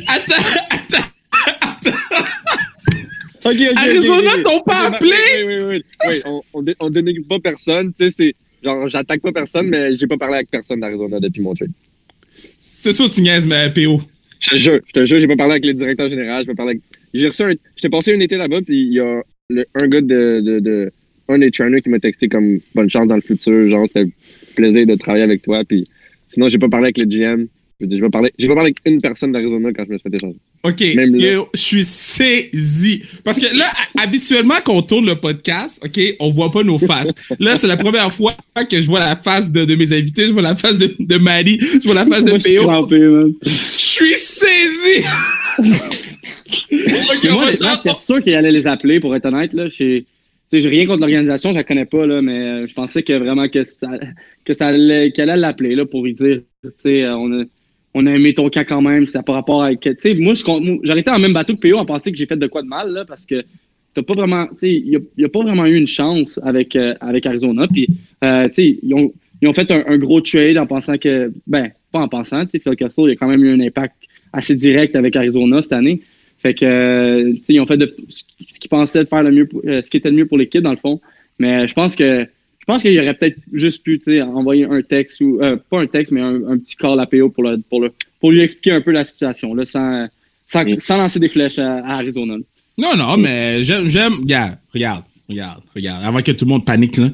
[0.08, 1.08] Attends, attends.
[3.44, 5.12] Ok, ok, ok, Arizona t'ont pas appelé?
[5.46, 6.22] Oui, oui, oui.
[6.26, 7.94] on, on, dé- on dénigre pas personne.
[7.94, 8.36] Tu sais, c'est.
[8.64, 11.70] Genre, j'attaque pas personne, mais j'ai pas parlé avec personne d'Arizona depuis mon trade.
[12.32, 14.02] C'est ça, tu niaises, mais PO.
[14.40, 16.56] Je te jure, je te jure, j'ai pas parlé avec le directeur général, j'ai pas
[16.56, 16.82] parlé avec.
[17.18, 17.54] J'ai reçu un.
[17.76, 20.92] J'étais passé un été là-bas, puis il y a le- un gars de, de, de-
[21.28, 24.10] Un des trainers qui m'a texté comme bonne chance dans le futur, genre, c'était
[24.56, 25.86] plaisir de travailler avec toi, puis
[26.32, 27.48] sinon, j'ai pas parlé avec le GM.
[27.82, 30.16] J'ai pas parlé, j'ai pas parlé avec une personne d'Arizona quand je me suis fait
[30.16, 30.38] échanger.
[30.64, 30.82] OK,
[31.20, 33.04] yo, je suis saisi.
[33.24, 33.66] Parce que là,
[33.98, 37.14] habituellement, quand on tourne le podcast, OK, on voit pas nos faces.
[37.38, 38.34] Là, c'est la première fois
[38.70, 40.28] que je vois la face de, de mes invités.
[40.28, 41.16] Je vois la face de, de.
[41.16, 43.34] Je vois la face de man.
[43.76, 45.04] Je suis saisi!
[46.48, 49.54] OK, Mais on moi, j'étais sûr qu'il allait les appeler, pour être honnête.
[49.54, 49.68] Là.
[49.70, 50.06] J'ai
[50.52, 53.64] rien contre l'organisation, je la connais pas, là, mais euh, je pensais que vraiment que
[53.64, 53.90] ça,
[54.46, 57.44] que ça allait, qu'elle allait l'appeler là, pour lui dire, euh, on a,
[57.94, 59.68] on a aimé ton cas quand même, ça pas rapport.
[59.82, 60.34] Tu sais, moi,
[60.84, 62.68] j'aurais été en même bateau que PO à penser que j'ai fait de quoi de
[62.68, 63.44] mal, là, parce que
[63.96, 67.68] t'as pas vraiment, il n'y a, pas vraiment eu une chance avec, euh, avec Arizona.
[67.68, 67.88] Puis,
[68.24, 69.12] euh, ils ont,
[69.42, 72.76] ils ont fait un, un gros trade en pensant que, ben, pas en pensant, Phil
[72.76, 73.96] Kessel, il a quand même eu un impact
[74.34, 76.02] assez direct avec Arizona cette année.
[76.38, 79.32] Fait que, euh, tu sais, ils ont fait de, ce qu'ils pensaient de faire le
[79.32, 81.02] mieux, pour- euh, ce qui était le mieux pour l'équipe, dans le fond.
[81.40, 82.22] Mais je pense que,
[82.60, 85.82] je pense qu'il aurait peut-être juste pu, tu sais, envoyer un texte ou, euh, pas
[85.82, 88.42] un texte, mais un, un petit call à PO pour, le, pour, le, pour lui
[88.42, 90.08] expliquer un peu la situation, là, sans,
[90.48, 90.76] sans, Oui.
[90.80, 92.36] sans lancer des flèches à, à Arizona.
[92.38, 92.44] là.
[92.78, 95.04] Non, non, mais j'aime, j'aime, regarde, regarde.
[95.30, 97.10] regarde, regarde, avant que tout le monde panique, là.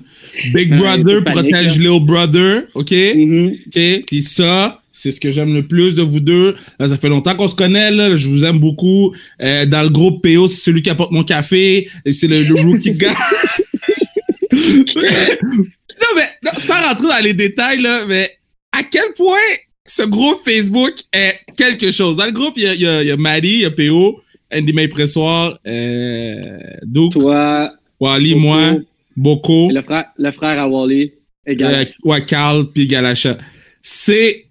[0.54, 1.84] Big Brother protège là.
[1.92, 2.92] Little Brother, OK?
[2.92, 3.54] Mhm.
[3.68, 4.04] OK?
[4.08, 6.56] Puis ça, c'est ce que j'aime le plus de vous deux.
[6.80, 8.18] Là, ça fait longtemps qu'on se connaît, là.
[8.18, 9.14] Je vous aime beaucoup.
[9.42, 11.90] Euh, dans le groupe PO, c'est celui qui apporte mon café.
[12.06, 13.16] Et c'est le, le rookie gars.
[14.54, 18.32] non, mais, non, sans rentrer dans les détails, là, mais
[18.72, 19.38] à quel point
[19.86, 22.18] ce groupe Facebook est quelque chose?
[22.18, 23.66] Dans le groupe, il y a, il y a, il y a Maddie, il y
[23.66, 24.22] a PO,
[24.54, 26.58] Andy May Pressoir, euh,
[27.12, 28.74] Toi, Wally, Boko, moi,
[29.16, 29.70] Boko.
[29.70, 31.14] et le frère, le frère à Wally.
[31.46, 31.74] Égal.
[31.74, 33.38] Euh, ouais, Carl puis Galacha.
[33.82, 34.51] C'est euh,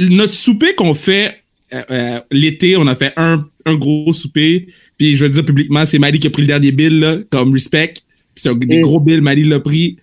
[0.00, 1.36] notre souper qu'on fait
[1.72, 4.66] euh, euh, l'été, on a fait un, un gros souper.
[4.98, 7.52] Puis je veux dire publiquement, c'est Maddie qui a pris le dernier bill, là, comme
[7.52, 7.94] respect.
[8.34, 8.82] Puis c'est un des Mm.
[8.82, 9.96] gros bills, Maddie l'a pris.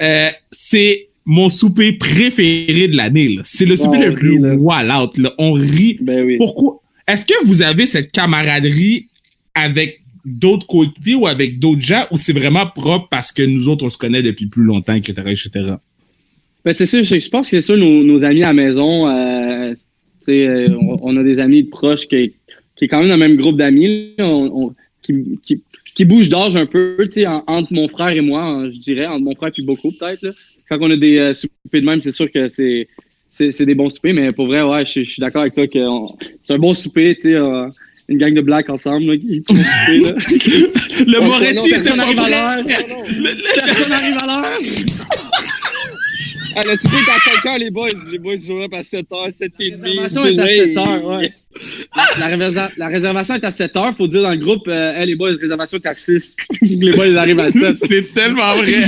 [0.00, 3.36] Euh, c'est mon souper préféré de l'année.
[3.44, 5.20] C'est le souper le plus wall out.
[5.38, 5.98] On rit.
[6.00, 6.36] Ben oui.
[6.38, 6.80] Pourquoi?
[7.06, 9.08] Est-ce que vous avez cette camaraderie
[9.54, 13.84] avec d'autres coéquipiers ou avec d'autres gens ou c'est vraiment propre parce que nous autres,
[13.84, 15.74] on se connaît depuis plus longtemps, etc., etc.?
[16.64, 19.08] Ben, c'est sûr, je, je pense que c'est sûr, nos, nos amis à la maison,
[19.08, 19.72] euh,
[20.20, 22.34] tu sais, euh, on, on a des amis proches qui,
[22.76, 25.60] qui est quand même dans le même groupe d'amis, on- on- qui, qui,
[25.94, 28.78] qui bougent d'âge un peu, tu sais, en- entre mon frère et moi, hein, je
[28.78, 30.22] dirais, entre mon frère et beaucoup peut-être.
[30.22, 30.30] là.
[30.68, 32.86] Quand on a des euh, soupers de même, c'est sûr que c'est
[33.30, 35.66] c'est c'est des bons soupers, mais pour vrai, ouais, je, je suis d'accord avec toi
[35.66, 35.80] que
[36.46, 37.66] c'est un bon souper, tu sais, euh,
[38.08, 40.12] une gang de blacks ensemble là, qui font souper, là.
[41.06, 42.64] Le Moretti personne pas arrive à l'heure.
[43.64, 44.60] Personne arrive à l'heure.
[46.54, 47.88] Ah, le souper est à 5 heures, les boys.
[48.10, 49.98] Les boys jouent up à 7 h, 7 et La demi.
[49.98, 51.32] réservation est à 7 heures, ouais.
[52.18, 53.94] La, réserva- la réservation est à 7 heures.
[53.96, 56.36] Faut dire dans le groupe, euh, Hey, les boys, la réservation est à 6.
[56.62, 57.76] les boys, ils arrivent à 7.
[57.78, 58.84] C'est tellement vrai.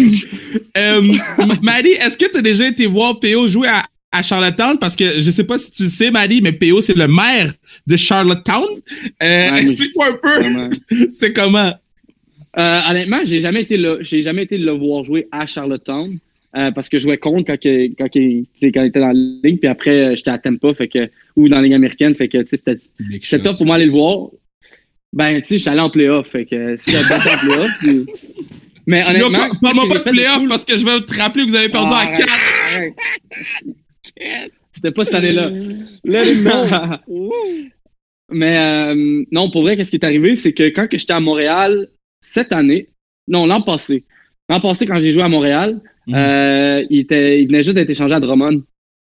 [0.76, 1.00] euh,
[1.38, 4.78] M- Maddie, est-ce que tu as déjà été voir PO jouer à, à Charlottetown?
[4.78, 7.52] Parce que je sais pas si tu le sais, Maddie, mais PO, c'est le maire
[7.86, 8.66] de Charlottetown.
[9.22, 10.76] Euh, Explique-moi un peu.
[11.10, 11.74] C'est comment?
[12.56, 13.96] Euh, honnêtement, j'ai jamais été là.
[14.00, 16.16] J'ai jamais été le voir jouer à Charlottetown.
[16.56, 19.58] Euh, parce que je jouais contre quand, que- quand, quand il était dans la ligue.
[19.60, 22.14] Puis après, euh, j'étais à Tampa fait que, ou dans la ligue américaine.
[22.14, 22.76] Fait que tu sais, c'était
[23.22, 24.28] c'était top pour moi aller le voir.
[25.12, 26.28] Ben, tu sais, j'étais allé en playoff.
[26.28, 27.70] Fait que si j'avais battu en playoff.
[27.80, 28.06] puis-
[28.86, 29.30] Mais honnêtement.
[29.30, 31.56] par- Parle-moi pas de fait playoff cool- parce que je vais te rappeler que vous
[31.56, 32.28] avez perdu Ah, à 4.
[32.74, 32.94] arrête.
[34.74, 35.50] C'était pas cette année-là.
[38.30, 41.20] Mais euh, non, pour vrai, qu'est-ce qui est arrivé, c'est que quand que j'étais à
[41.20, 41.88] Montréal
[42.20, 42.88] cette année,
[43.28, 44.04] non, l'an passé,
[44.48, 46.14] l'an passé, quand j'ai joué à Montréal, Mhm.
[46.14, 48.62] euh, il, était, il venait juste d'être échangé à Drummond.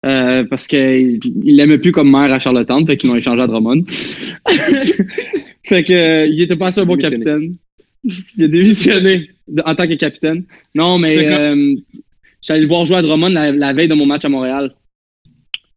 [0.06, 3.47] euh, parce qu'il il l'aimait plus comme maire à Charlottetown, fait qu'ils l'ont échangé à
[3.47, 3.84] Drummond.
[5.63, 7.56] fait que euh, il était pas assez un bon capitaine.
[8.38, 9.29] Il a démissionné
[9.65, 10.43] en tant que capitaine.
[10.75, 11.73] Non, mais euh,
[12.41, 14.75] j'allais le voir jouer à Drummond la, la veille de mon match à Montréal.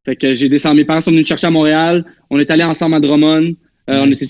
[0.05, 2.05] Fait que j'ai descendu, mes parents sont venus me chercher à Montréal.
[2.29, 3.55] On est allé ensemble à Drummond.
[3.89, 4.27] Euh, On était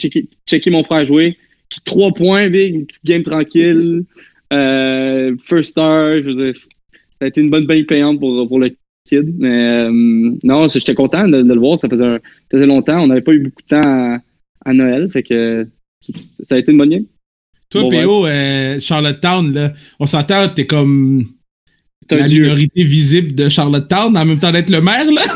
[0.46, 1.38] checker mon frère jouer.
[1.86, 4.04] Trois points, big, une petite game tranquille.
[4.52, 6.60] Euh, first star, je veux dire,
[7.20, 8.70] ça a été une bonne paye payante pour, pour le
[9.08, 9.34] kid.
[9.38, 9.90] Mais euh,
[10.42, 11.78] non, j'étais content de, de le voir.
[11.78, 13.00] Ça faisait, un- ça faisait longtemps.
[13.02, 14.18] On n'avait pas eu beaucoup de temps à,
[14.64, 15.08] à Noël.
[15.10, 15.66] Fait que
[16.42, 17.04] ça a été une bonne game.
[17.70, 21.24] Toi, Bon, PO, euh, Charlottetown, là, on s'entend, t'es comme
[22.10, 22.42] la dieu.
[22.42, 25.22] minorité visible de Charlottetown en même temps d'être le maire, là,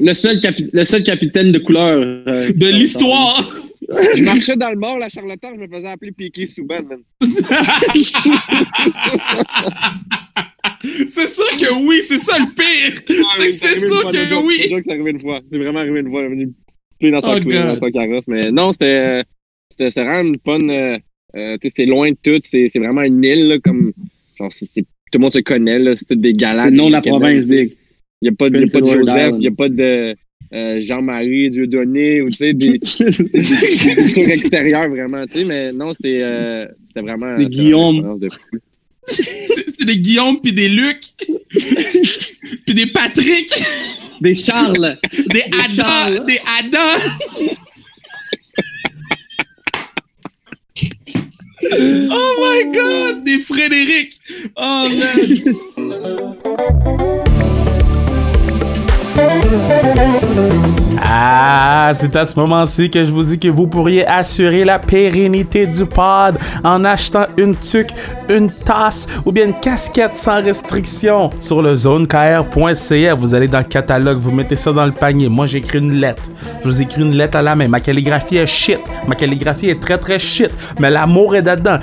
[0.00, 1.98] Le seul, capi- le seul capitaine de couleur.
[2.28, 3.42] euh, de l'histoire.
[3.88, 7.00] Je marchais dans le mall à Charlottetown, je me faisais appeler Piqué Souban, man.
[11.10, 13.02] c'est sûr que oui, c'est ça le pire.
[13.38, 14.60] c'est que c'est sûr que C'est oui.
[14.68, 15.40] sûr que c'est arrivé une fois.
[15.50, 16.22] C'est vraiment arrivé une fois.
[16.22, 16.48] Il est venu
[16.98, 18.24] piler dans, sa Oh, dans sa carrosse.
[18.28, 19.22] Mais non, c'était
[19.78, 20.68] vraiment une fun.
[20.68, 20.98] Euh,
[21.36, 22.40] euh, tu sais, c'est loin de tout.
[22.44, 23.92] C'est c'est vraiment une île, là, comme.
[24.38, 25.94] Genre, c'est- c'est- tout le monde se connaît, là.
[25.96, 26.64] C'est des galants.
[26.64, 27.44] C'est le nom de la province.
[27.44, 27.76] Big.
[28.22, 29.46] Il n'y a pas de, il y a pas de Prince Edward Joseph, il n'y
[29.46, 30.14] a pas de
[30.54, 35.26] euh, Jean-Marie, Dieudonné, ou tu sais, des, des, des cultures extérieures, vraiment.
[35.26, 37.36] Tu sais, mais non, c'était euh, c'était vraiment.
[37.36, 38.18] Des c'était Guillaume.
[38.18, 38.56] de fou.
[39.78, 41.00] C'est des Guillaume puis des Luc.
[42.66, 43.52] puis des Patrick.
[44.20, 44.98] Des Charles.
[45.28, 45.74] Des Ada.
[45.74, 46.26] Charles.
[46.26, 46.98] Des Ada.
[52.10, 53.24] oh my god.
[53.24, 54.18] Des Frédéric.
[54.56, 54.88] Oh
[59.16, 60.82] man.
[61.02, 65.66] Ah, c'est à ce moment-ci que je vous dis que vous pourriez assurer la pérennité
[65.66, 67.90] du pod en achetant une tuque,
[68.28, 73.14] une tasse ou bien une casquette sans restriction sur le zonekr.ca.
[73.14, 75.28] Vous allez dans le catalogue, vous mettez ça dans le panier.
[75.28, 76.24] Moi, j'écris une lettre.
[76.62, 77.68] Je vous écris une lettre à la main.
[77.68, 78.80] Ma calligraphie est shit.
[79.06, 80.50] Ma calligraphie est très très shit.
[80.78, 81.78] Mais l'amour est dedans.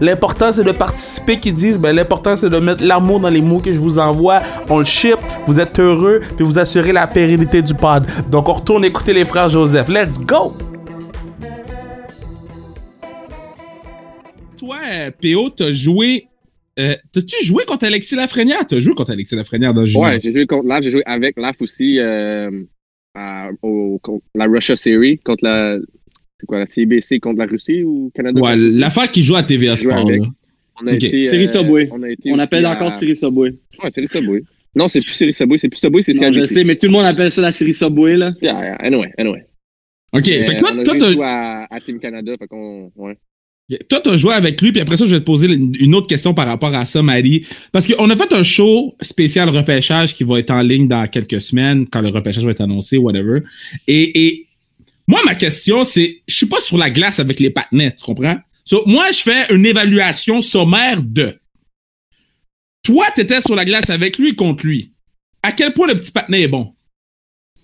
[0.00, 3.60] L'important, c'est de participer qui disent, ben, l'important, c'est de mettre l'amour dans les mots
[3.60, 4.40] que je vous envoie.
[4.68, 8.06] On le ship, vous êtes heureux, puis vous assurez la pérennité du pod.
[8.56, 9.88] Retourne écouter les frères Joseph.
[9.88, 10.52] Let's go!
[14.58, 16.28] toi, euh, PO, t'as joué.
[16.78, 18.66] euh, T'as-tu joué contre Alexis Lafrenière?
[18.66, 19.98] T'as joué contre Alexis Lafrenière dans le jeu.
[19.98, 22.50] Ouais, j'ai joué contre LAF, j'ai joué avec LAF aussi euh,
[23.14, 25.78] à- au, contre la Russia Series, contre la.
[26.38, 28.38] C'est quoi, la CBC contre la Russie ou Canada?
[28.40, 30.06] Ouais, l'affaire qui joue à TVA Sport.
[30.82, 31.04] On a Ok.
[31.04, 31.20] été.
[31.20, 31.88] Série Subway.
[31.90, 33.54] On, a été On appelle à- encore série Subway.
[33.82, 34.42] Ouais, série Subway.
[34.76, 36.92] Non, c'est plus série Subway, c'est plus Subway, c'est Non, je sais, mais tout le
[36.92, 38.32] monde appelle ça la série Subway, là.
[38.42, 39.46] Yeah, yeah, anyway, anyway.
[40.12, 42.92] Ok, Mais fait que toi, toi, joué à, à Team Canada, fait qu'on.
[42.94, 43.16] Ouais.
[43.88, 45.94] Toi, tu as joué avec lui, puis après ça, je vais te poser une une
[45.94, 47.44] autre question par rapport à ça, Marie.
[47.72, 51.40] Parce qu'on a fait un show spécial repêchage qui va être en ligne dans quelques
[51.40, 53.40] semaines, quand le repêchage va être annoncé, whatever.
[53.88, 54.46] Et, et
[55.08, 58.36] moi, ma question, c'est, je suis pas sur la glace avec les patinets, tu comprends?
[58.64, 61.34] So, moi, je fais une évaluation sommaire de.
[62.86, 64.92] Toi, tu étais sur la glace avec lui contre lui.
[65.42, 66.72] À quel point le petit patinet est bon?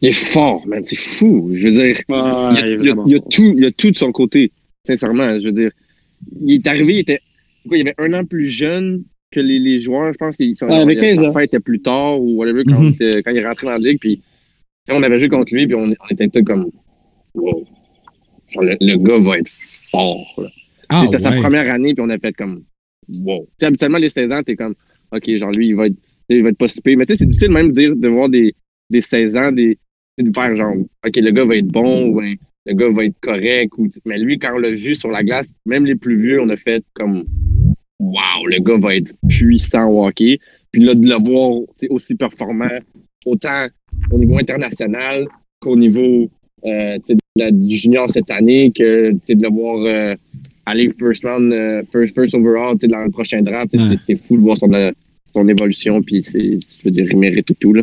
[0.01, 1.51] Il est fort, man, c'est fou.
[1.55, 4.11] Je veux dire, il, y a, il il tout, il y a tout de son
[4.11, 4.51] côté,
[4.87, 5.39] sincèrement.
[5.39, 5.71] Je veux dire,
[6.45, 7.21] il est arrivé, il était.
[7.69, 10.35] quoi, il avait un an plus jeune que les, les joueurs, je pense.
[10.41, 11.33] Il, son, Ouais, avec sa 15 ans.
[11.33, 12.95] fête était plus tard ou whatever quand, Mhm.
[13.25, 14.01] quand il est rentré dans la ligue.
[14.01, 14.21] Puis
[14.91, 16.69] on avait joué contre lui, puis on, on était tous comme.
[17.35, 17.65] Wow.
[18.51, 19.51] Genre, le, le gars va être
[19.91, 20.35] fort.
[20.39, 20.49] là.
[20.89, 22.65] Ah, C'était sa première année, puis on a fait comme.
[23.09, 23.43] Wow.
[23.43, 24.75] Tu sais, habituellement, les 16 ans, t'es comme.
[25.13, 25.97] OK, genre lui, il va être,
[26.29, 26.99] il va être pas pire.
[26.99, 28.55] Mais tu sais, c'est difficile même de dire, de voir des,
[28.91, 29.79] des 16 ans, des,
[30.19, 33.73] de faire genre, OK, le gars va être bon, ben, le gars va être correct.
[33.79, 36.49] Ou, mais lui, quand on l'a vu sur la glace, même les plus vieux, on
[36.49, 37.25] a fait comme,
[37.99, 40.39] wow, le gars va être puissant au hockey.
[40.71, 42.79] Puis là, de le voir aussi performant,
[43.27, 43.67] autant
[44.11, 45.27] au niveau international
[45.61, 46.31] qu'au niveau
[46.65, 50.15] euh, de du junior cette année, que de le voir euh,
[50.67, 53.73] aller first round, euh, first, first overall tu sais, dans le prochain draft.
[53.73, 53.81] Ouais.
[53.91, 54.91] C'est c'est fou de voir son, euh,
[55.33, 56.03] son évolution.
[56.03, 57.83] Puis c'est, je veux dire, il mérite tout, tout là.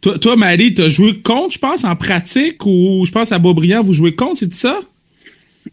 [0.00, 3.38] Toi, toi Marie, tu as joué contre, je pense, en pratique, ou je pense à
[3.38, 4.80] Beaubriand, vous jouez contre, c'est ça?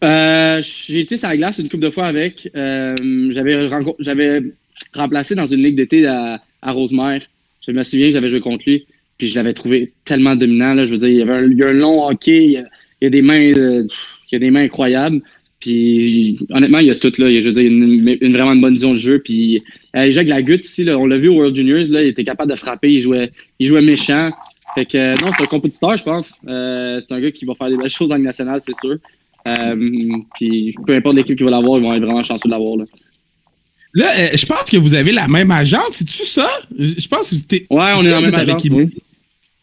[0.04, 2.50] Euh, j'ai été sur la glace une couple de fois avec.
[2.56, 2.90] Euh,
[3.32, 4.42] j'avais,
[4.94, 7.22] remplacé dans une ligue d'été à, à Rosemère.
[7.66, 8.86] Je me souviens, j'avais joué contre lui.
[9.18, 10.74] Puis je l'avais trouvé tellement dominant.
[10.74, 12.44] Là, je veux dire, il y avait un, il y a un long hockey.
[12.44, 12.66] Il y a,
[13.02, 13.88] il y a des mains, euh,
[14.32, 15.22] il y a des mains incroyables.
[15.66, 17.28] Puis honnêtement, il y a tout là.
[17.28, 19.18] Il y a, je veux dire, une, une vraiment une bonne vision de jeu.
[19.18, 19.64] Puis
[19.96, 22.52] euh, Jacques Lagutte ici, là, on l'a vu au World Juniors, là, il était capable
[22.52, 22.92] de frapper.
[22.92, 24.30] Il jouait, il jouait méchant.
[24.76, 26.34] Fait que euh, non, c'est un compétiteur, je pense.
[26.48, 28.98] Euh, c'est un gars qui va faire des belles choses dans le national, c'est sûr.
[29.48, 32.78] Euh, puis peu importe l'équipe qui va l'avoir, ils vont être vraiment chanceux de l'avoir.
[32.78, 32.86] Là.
[33.96, 36.48] Là, euh, je pense que vous avez la même agente, c'est-tu ça?
[36.78, 37.66] Je pense que c'était.
[37.72, 38.90] Ouais, on est dans la même agence, oui.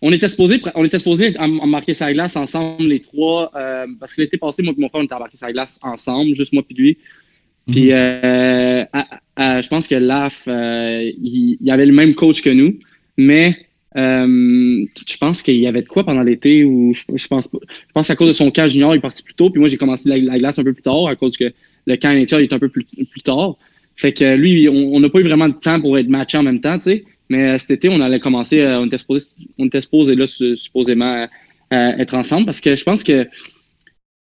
[0.03, 1.35] On était supposé, on était supposé
[1.67, 5.01] marquer sa glace ensemble, les trois, euh, parce que l'été passé, moi et mon frère,
[5.01, 6.99] on était embarqués sa glace ensemble, juste moi puis lui.
[7.71, 7.91] Puis, Mhm.
[7.93, 12.51] euh, à- à- je pense que Laf, euh, il, il avait le même coach que
[12.51, 12.75] nous,
[13.17, 13.57] mais
[13.97, 17.49] euh, je pense qu'il y avait de quoi pendant l'été ou je, je pense.
[17.53, 19.69] Je pense qu'à cause de son camp junior, il est parti plus tôt, puis moi
[19.69, 21.53] j'ai commencé la, la glace un peu plus tard à cause que
[21.87, 23.57] le camp NHL est un peu plus, plus tard.
[23.95, 26.43] Fait que lui, on on n'a pas eu vraiment de temps pour être matché en
[26.43, 27.05] même temps, tu sais.
[27.33, 29.27] Mais euh, cet été, on allait commencer, euh, on était supposé,
[29.59, 31.15] on était supposé là, su- supposément
[31.73, 33.27] euh, être ensemble parce que je pense que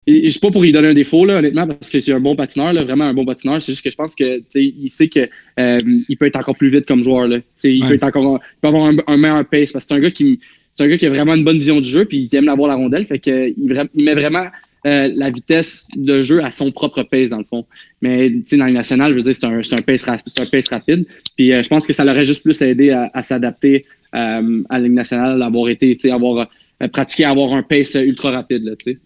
[0.05, 2.35] je suis pas pour lui donner un défaut, là, honnêtement, parce que c'est un bon
[2.35, 3.61] patineur, là, vraiment un bon patineur.
[3.61, 5.77] C'est juste que je pense que il sait que euh,
[6.09, 7.27] il peut être encore plus vite comme joueur.
[7.27, 7.39] Là.
[7.63, 7.87] Il Ouais.
[7.89, 10.11] peut être encore il peut avoir un, un meilleur pace parce que c'est un gars
[10.11, 10.39] qui
[10.75, 12.67] c'est un gars qui a vraiment une bonne vision du jeu puis qui aime avoir
[12.67, 13.05] la rondelle.
[13.05, 14.45] Fait que il, il met vraiment
[14.85, 17.65] euh, la vitesse de jeu à son propre pace, dans le fond.
[18.03, 21.05] Mais dans le national, je veux dire, c'est un, pace, un pace rapide.
[21.37, 24.77] Puis euh, je pense que ça l'aurait juste plus aidé à, à s'adapter euh, à
[24.77, 26.39] la Ligue nationale, d'avoir été, tu sais, avoir
[26.83, 28.99] euh, pratiqué, avoir un pace ultra rapide, là, tu sais.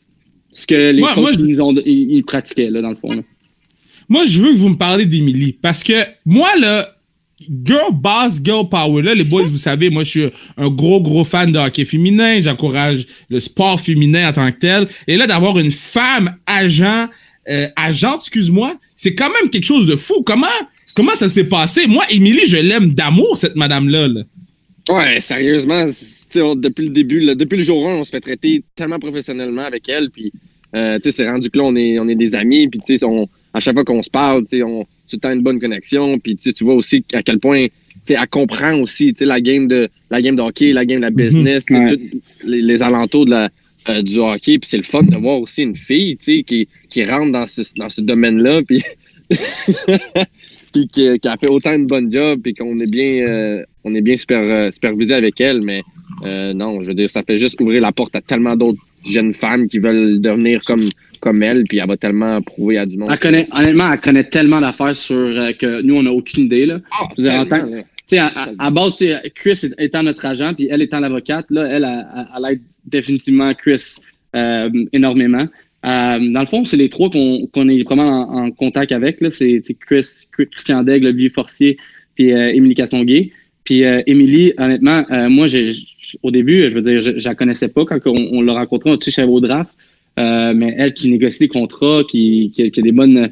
[0.49, 3.13] Ce que les moi, coachs je- ils, ont, ils, ils pratiquaient, là, dans le fond.
[3.13, 3.21] Là.
[4.09, 5.53] Moi, je veux que vous me parlez d'Emily.
[5.61, 5.93] Parce que
[6.25, 6.87] moi, là,
[7.65, 10.25] girl boss, girl power, là, les boys, vous savez, moi, je suis
[10.57, 12.41] un gros, gros fan de hockey féminin.
[12.41, 14.87] J'encourage le sport féminin en tant que tel.
[15.05, 17.09] Et là, d'avoir une femme agent,
[17.49, 20.23] euh, agente, excuse-moi, c'est quand même quelque chose de fou.
[20.25, 20.47] Comment,
[20.95, 21.87] comment ça s'est passé?
[21.87, 24.07] Moi, Émilie, je l'aime d'amour, cette madame-là.
[24.07, 24.21] là.
[24.89, 25.85] Ouais, sérieusement,
[26.35, 29.63] on- depuis le début, là, depuis le jour 1, on se fait traiter tellement professionnellement
[29.63, 30.09] avec elle.
[30.11, 30.31] Puis,
[30.75, 32.67] euh, tu sais, c'est rendu que là, on est, on est des amis.
[32.67, 35.15] Puis, tu sais, on- à chaque fois qu'on se parle, tu sais, on a tout
[35.15, 36.19] le temps une bonne connexion.
[36.19, 37.67] Puis, tu vois aussi à quel point,
[38.09, 41.03] elle comprend aussi, tu sais, la game de, la game de hockey, la game de
[41.05, 41.95] la business, Ouais.
[41.95, 43.49] tous les, les alentours de la,
[43.89, 44.59] euh, du hockey.
[44.59, 47.45] Puis, c'est le fun de voir aussi une fille, tu sais, qui, qui rentre dans
[47.45, 48.61] ce, dans ce domaine-là.
[48.67, 48.83] Puis,
[50.73, 53.93] puis qui, qui a fait autant une bonne job, puis qu'on est bien, euh, on
[53.95, 55.81] est bien super, euh, supervisé avec elle, mais
[56.25, 59.33] euh, non, je veux dire, ça fait juste ouvrir la porte à tellement d'autres jeunes
[59.33, 60.83] femmes qui veulent devenir comme,
[61.19, 63.09] comme elle, puis elle va tellement prouver à du monde.
[63.11, 66.65] Elle connaît, honnêtement, elle connaît tellement d'affaires sur euh, que nous, on n'a aucune idée.
[66.65, 66.79] Là.
[66.91, 67.07] Ah,
[68.09, 68.95] Tu sais, à, à- à base,
[69.35, 73.95] Chris étant notre agent, puis elle étant l'avocate, là, elle, elle, aide définitivement Chris
[74.35, 75.45] euh, énormément.
[75.85, 79.21] Euh, dans le fond, c'est les trois qu'on qu'on est vraiment en, en contact avec.
[79.21, 79.29] là.
[79.29, 81.77] C'est Chris, Chris- Christian Daigle, Vieux Forcier,
[82.15, 83.31] puis euh, Émilie Castonguay.
[83.63, 87.35] Puis euh, Émilie, honnêtement, euh, moi, j'- au début, je veux dire, je, je la
[87.35, 89.71] connaissais pas quand on, on l'a rencontrée, on touchait au draft.
[90.17, 93.29] Euh, mais elle qui négocie des contrats, qui, qui, qui a des bonnes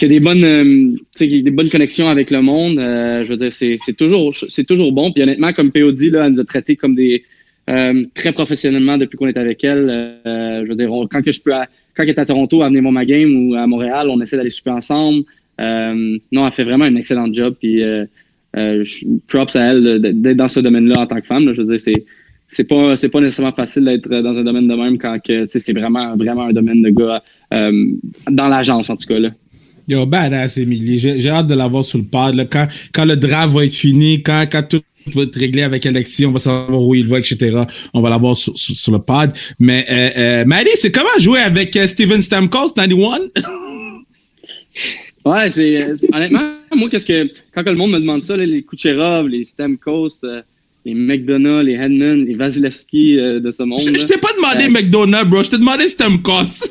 [0.00, 2.78] qui a des bonnes, euh, des bonnes connexions avec le monde.
[2.78, 4.34] euh, je veux dire, c'est toujours,
[4.66, 5.12] toujours bon.
[5.12, 7.22] Puis honnêtement, comme PO dit, là, elle nous a traités comme des
[7.68, 10.16] euh, très professionnellement depuis qu'on est avec elle.
[10.24, 11.52] Je veux dire, quand que je peux,
[11.94, 14.48] quand elle est à Toronto, amener mon ma game ou à Montréal, on essaie d'aller
[14.48, 15.24] souper ensemble.
[15.58, 17.56] Non, elle fait vraiment un excellent job.
[17.60, 17.82] Puis
[19.28, 21.52] props à elle d'être dans ce domaine-là en tant que femme.
[21.52, 22.06] je veux dire, c'est
[22.48, 25.74] c'est pas c'est pas nécessairement facile d'être dans un domaine de même quand que c'est
[25.74, 29.32] vraiment vraiment un domaine de gars dans l'agence en tout cas là.
[29.90, 30.98] Yo, badass, Emily.
[30.98, 32.44] J'ai hâte de l'avoir sur le là.
[32.44, 34.82] Quand, quand le draft va être fini, quand, quand tout
[35.14, 37.64] va être réglé avec Alexis, on va savoir où il va, etc.
[37.92, 39.32] On va l'avoir sur, sur, sur le pod.
[39.58, 43.30] Mais, euh, euh, Maddie, c'est comment jouer avec euh, Steven Stamkos, 91?
[45.24, 48.62] Ouais, c'est honnêtement, moi qu'est-ce que quand que le monde me demande ça, là, les
[48.62, 50.40] Kucherov, les Stamkos, euh,
[50.84, 53.80] les McDonough, les Hedman, les Vasilevski euh, de ce monde.
[53.80, 55.42] Je t'ai pas demandé Euh, McDonough, bro.
[55.42, 56.64] Je t'ai demandé Stamkos.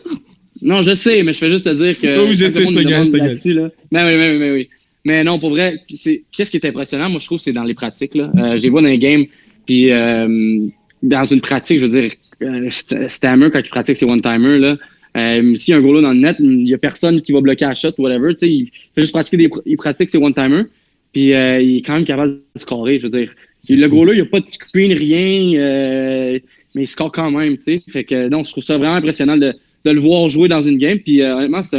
[0.62, 2.08] Non, je sais, mais je fais juste te dire que.
[2.30, 3.28] Oui, je sais, je te gagne, je te gagne.
[3.54, 4.70] là- Mais oui, mais oui, mais oui.
[5.06, 8.16] Mais non, pour vrai, qu'est-ce qui est impressionnant, moi je trouve, c'est dans les pratiques.
[8.16, 8.32] Là.
[8.38, 9.26] Euh, J'ai vu dans les games,
[9.66, 10.68] puis euh,
[11.02, 12.12] dans une pratique, je veux dire,
[12.44, 14.78] euh, St- Stammer, quand il pratique ses one-timers, là,
[15.18, 17.40] euh, s'il y a un goal dans le net, il y a personne qui va
[17.42, 18.34] bloquer la shot ou whatever.
[18.36, 20.66] tu sais, Il fait juste pratiquer des, il pratique ses one-timers,
[21.14, 23.00] puis euh, il est quand même capable de scorer.
[23.00, 23.32] Je veux dire,
[23.70, 26.42] le goal-là, il n'y a pas de screen, rien,
[26.76, 27.58] mais il score quand même.
[27.58, 27.82] tu sais.
[27.90, 29.54] Fait que non, je trouve ça vraiment impressionnant de,
[29.86, 31.00] de le voir jouer dans une game.
[31.00, 31.78] Puis euh, honnêtement, c'est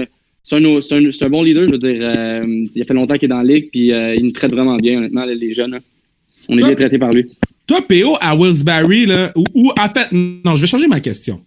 [0.53, 1.65] un, un, un- bon leader.
[1.67, 4.15] Je veux dire, euh, il a fait longtemps qu'il est dans la ligue, puis euh,
[4.15, 5.73] il nous traite vraiment bien, honnêtement, les- jeunes.
[5.73, 5.79] là.
[6.49, 7.27] On est bien traités par lui.
[7.67, 11.41] Toi, PO, à Willsbury, là, ou, ou en fait, non, je vais changer ma question.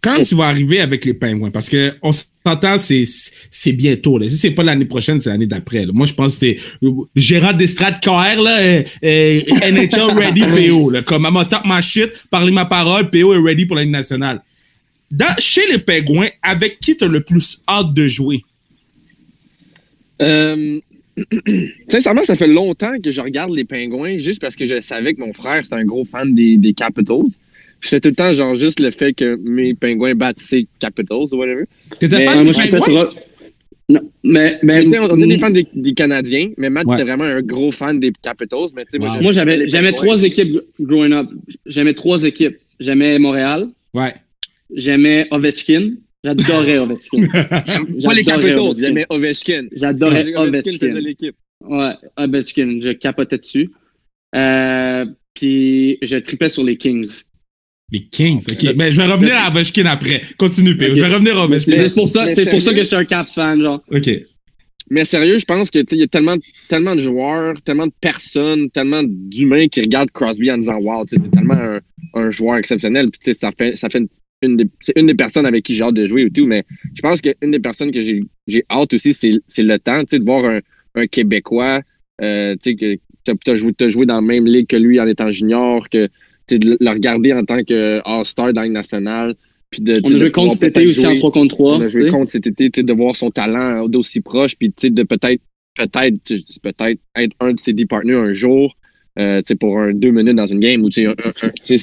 [0.00, 4.16] Quand tu vas arriver avec les Penguins, parce que on s'entend, c'est bientôt.
[4.16, 4.28] Là.
[4.28, 5.86] Si c'est pas l'année prochaine, c'est l'année d'après.
[5.86, 6.56] Moi, je pense que c'est
[7.16, 8.82] Gérard Destrade KR, là, euh,
[9.72, 10.90] NHL ready PO.
[10.90, 14.40] Là, comme top ma shit, parlez ma parole, PO est ready pour l'année nationale.
[15.10, 18.42] Dans, chez les Penguins, avec qui t'as le plus hâte de jouer?
[20.20, 20.80] Euh,
[21.88, 25.20] sincèrement, ça fait longtemps que je regarde les Pingouins juste parce que je savais que
[25.20, 27.24] mon frère c'était un gros fan des, des Capitals.
[27.80, 31.36] C'était tout le temps genre juste le fait que mes Pingouins battent ces Capitals ou
[31.36, 31.64] whatever.
[31.98, 33.10] T'étais Mais, fan Ouais, des moi, je suis pas Penguins?
[33.10, 33.14] sur.
[33.90, 36.96] Non, mais, mais On était des fans des, des Canadiens, mais Matt Ouais.
[36.96, 38.68] était vraiment un gros fan des Capitals.
[38.76, 39.22] Mais tu Wow.
[39.22, 40.04] moi, j'avais j'aimais Pingouins.
[40.08, 41.28] trois équipes gr- growing up.
[41.64, 42.58] J'aimais trois équipes.
[42.80, 44.14] J'aimais Montréal, Ouais.
[44.74, 45.94] J'aimais Ovechkin.
[46.24, 47.26] J'adorais Ovechkin.
[47.28, 48.24] Pas les
[48.76, 49.66] j'aimais Ovechkin.
[49.72, 51.00] J'adorais Ovechkin faisait Ovechkin.
[51.00, 51.36] l'équipe.
[51.64, 53.70] Ouais, Ovechkin, je capotais dessus.
[54.34, 57.22] Euh, puis je tripais sur les Kings.
[57.90, 58.74] Les Kings, ok.
[58.76, 60.22] Mais je vais revenir à Ovechkin après.
[60.36, 60.72] Continue.
[60.72, 60.80] Ok.
[60.80, 61.82] Je vais revenir à C'est Ovechkin.
[61.84, 63.82] juste pour ça, c'est pour ça que j'étais un Caps fan, genre.
[63.90, 64.10] Ok.
[64.90, 66.36] Mais sérieux, je pense que tu sais, il y a tellement,
[66.68, 71.16] tellement de joueurs, tellement de personnes, tellement d'humains qui regardent Crosby en disant Wow, tu
[71.16, 71.80] sais, c'est tellement un,
[72.14, 73.10] un joueur exceptionnel.
[73.10, 74.08] Puis, tu sais, ça fait, ça fait une,
[74.42, 76.46] une des, c'est une des personnes avec qui j'ai hâte de jouer et tout.
[76.46, 80.00] Mais je pense qu'une des personnes que j'ai j'ai hâte aussi, c'est c'est le temps
[80.02, 80.60] tu sais, de voir un,
[80.94, 81.80] un Québécois
[82.20, 82.96] euh, tu sais, que
[83.34, 86.06] tu as, joué, t'as joué dans la même ligue que lui en étant junior, que
[86.06, 89.34] tu sais, de le regarder en tant que All-Star dans la nationale.
[89.70, 91.76] Puis de, On a joué contre cet été aussi en jouer- 3 contre 3.
[91.76, 94.68] on a joué contre cet été, tu sais, de voir son talent d'aussi proche, puis
[94.70, 95.42] tu sais, de peut-être
[95.76, 96.16] peut-être
[96.62, 98.74] peut-être être un de ses dix partners un jour,
[99.18, 101.48] euh, tu sais, pour un deux minutes dans une game ou tu sais, un- un-
[101.48, 101.76] un-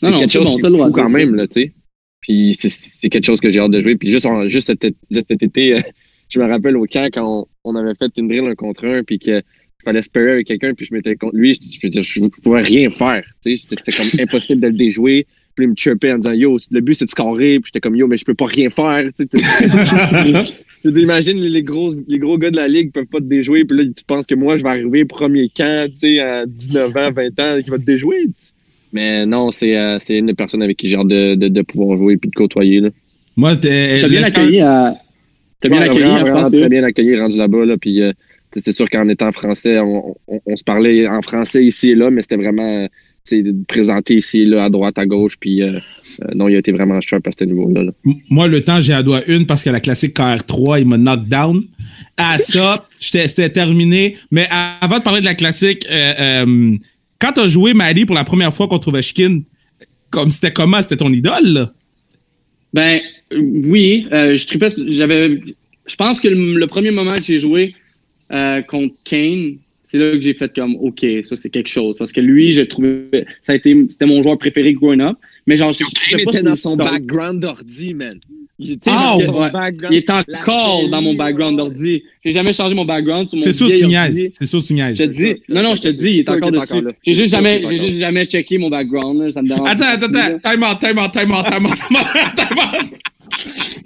[0.00, 1.72] c'est quelque chose qui est quand même là, tu sais.
[2.20, 3.96] Puis c'est quelque chose que j'ai hâte de jouer.
[3.96, 5.80] Puis juste en- juste cet, été, euh,
[6.28, 9.02] je me rappelle au camp quand on, on avait fait une drill un contre un,
[9.04, 9.42] puis que
[9.84, 12.42] fallait se avec quelqu'un, puis je m'étais contre lui, je, je veux dire, je, je
[12.42, 15.26] pouvais rien faire, tu sais, c'était comme impossible de le déjouer.
[15.54, 17.58] Puis il me chirpait en disant Yo, le but c'est de scorer.
[17.58, 19.08] Puis j'étais comme Yo, mais je peux pas rien faire.
[19.12, 23.06] Tu sais, je veux dire, imagine les gros, les gros gars de la ligue peuvent
[23.06, 23.64] pas te déjouer.
[23.64, 26.96] Puis là, tu penses que moi, je vais arriver premier camp, tu sais, à 19
[26.96, 28.26] ans, 20 ans, qui va te déjouer.
[28.92, 31.62] Mais non, c'est euh, c'est une des personnes avec qui j'ai hâte de, de, de
[31.62, 32.80] pouvoir jouer puis de côtoyer.
[32.80, 32.88] Là.
[33.36, 34.00] Moi, t'es.
[34.00, 34.96] T'as bien accueilli à.
[35.60, 36.68] T'as bien accueilli, vraiment, hein, je vraiment pense très que.
[36.68, 37.64] bien accueilli rendu là-bas.
[37.66, 38.12] Là, puis euh,
[38.56, 42.10] c'est sûr qu'en étant français, on, on, on se parlait en français ici et là,
[42.10, 42.86] mais c'était vraiment euh,
[43.66, 45.34] présenté ici et là, à droite, à gauche.
[45.38, 45.72] Puis euh,
[46.22, 47.82] euh, non, il a été vraiment sharp à ce niveau-là.
[47.82, 47.92] là.
[48.30, 51.26] Moi, le temps, j'ai à doigt une parce que la classique KR3, il m'a knock
[51.28, 51.62] down.
[52.16, 54.16] À ça, j'étais- c'était terminé.
[54.30, 54.48] Mais
[54.80, 56.12] avant de parler de la classique, euh,
[56.46, 56.76] euh,
[57.18, 59.42] quand t'as joué Maddie pour la première fois contre Ovechkin,
[60.10, 60.82] comme c'était comment?
[60.82, 61.72] C'était ton idole, là?
[62.72, 63.00] Ben
[63.32, 64.68] oui, euh, je tripais.
[64.88, 65.40] J'avais.
[65.86, 67.74] Je pense que le, le premier moment que j'ai joué
[68.30, 69.56] euh, contre Kane,
[69.86, 71.96] c'est là que j'ai fait comme, OK, ça c'est quelque chose.
[71.96, 75.16] Parce que lui, je trouvais, ça a été, c'était mon joueur préféré growing up.
[75.46, 78.20] Mais genre, je Kane je était sais dans pas son background d'ordi, man.
[78.60, 79.88] Il, tu Ah, parce que ouais.
[79.90, 82.02] Il est encore télé, dans mon background d'ordi.
[82.24, 84.30] J'ai jamais changé mon background sur mon C'est sûr tu niaises.
[84.36, 84.96] C'est sûr que tu niaises.
[84.98, 86.82] Je te dis, non, non, je te dis, il est encore dessus.
[87.02, 89.68] J'ai juste jamais, j'ai juste jamais checké mon background, là, ça me dérange.
[89.68, 90.38] Attends, attends, attends.
[90.50, 92.98] Time out, time out, time out, time out, time out.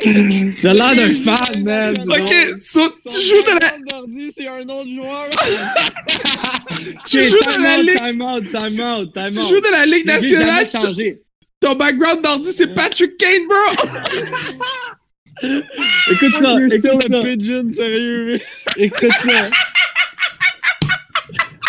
[0.04, 1.94] J'ai l'air d'un fan, man.
[2.08, 5.28] Ok, so, tu joues de la, d'ordi, c'est un autre joueur.
[7.06, 9.48] tu joues de la ligue, time out, time out, time tu out.
[9.48, 11.16] joues de la ligue J'ai jamais nationale.
[11.62, 13.88] Ton background d'ordi, c'est Patrick Kane, bro.
[16.10, 18.40] Écoute ça, You're still écoute ça, a pigeon, sérieux.
[18.76, 19.50] écoute ça.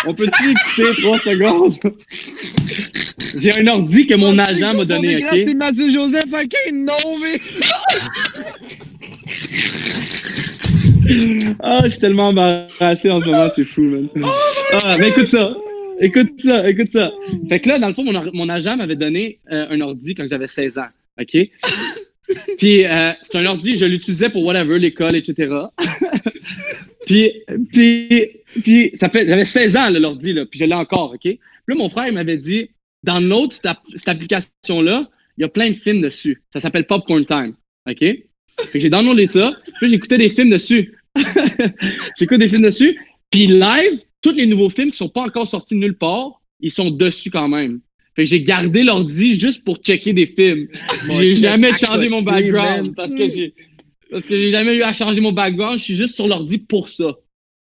[0.06, 1.74] On peut-tu écouter trois secondes?
[3.36, 5.28] J'ai un ordi que mon agent m'a donné, ok?
[5.32, 7.40] C'est Mathieu Joseph à Kane, non, mais.
[11.62, 14.08] Ah, je suis tellement embarrassé en ce moment, c'est fou, man.
[14.84, 15.54] Ah, mais écoute ça.
[16.00, 17.12] Écoute ça, écoute ça.
[17.48, 20.14] Fait que là, dans le fond, mon, or- mon agent m'avait donné euh, un ordi
[20.14, 20.88] quand j'avais 16 ans.
[21.20, 21.36] OK?
[22.58, 25.54] Puis, euh, c'est un ordi, je l'utilisais pour whatever, l'école, etc.
[27.06, 27.32] puis,
[27.70, 28.28] puis,
[28.62, 31.20] puis, ça fait, j'avais 16 ans, là, l'ordi, là, puis je l'ai encore, OK?
[31.20, 31.38] Puis
[31.68, 32.70] là, mon frère, il m'avait dit,
[33.02, 36.42] dans l'autre, cette application-là, il y a plein de films dessus.
[36.50, 37.54] Ça s'appelle Popcorn Time.
[37.88, 37.98] OK?
[37.98, 38.24] Fait
[38.72, 40.94] que j'ai downloadé ça, puis j'écoutais des films dessus.
[42.18, 42.98] J'écoute des films dessus,
[43.30, 46.70] puis live, tous les nouveaux films qui sont pas encore sortis de nulle part, ils
[46.70, 47.80] sont dessus quand même.
[48.16, 50.68] Fait que j'ai gardé l'ordi juste pour checker des films.
[51.18, 52.94] J'ai jamais changé mon background man.
[52.94, 53.54] parce que j'ai
[54.10, 55.78] parce que j'ai jamais eu à changer mon background.
[55.78, 57.12] Je suis juste sur l'ordi pour ça,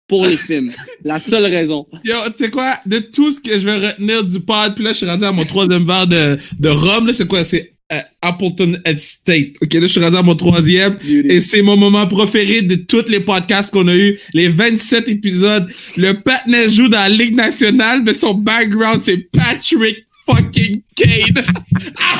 [0.07, 0.71] pour les films.
[1.03, 1.85] La seule raison.
[2.05, 4.93] Yo, tu sais quoi, de tout ce que je vais retenir du pod, puis là,
[4.93, 7.43] je suis rendu à mon troisième verre de, de rhum, là, c'est quoi?
[7.43, 7.72] C'est
[8.21, 9.53] Appleton Estate.
[9.61, 10.97] Ok, là, je suis rendu à mon troisième.
[11.29, 15.67] Et c'est mon moment préféré de tous les podcasts qu'on a eu, les 27 épisodes.
[15.97, 21.43] Le Patnais joue dans la Ligue nationale, mais son background, c'est Patrick fucking Kane.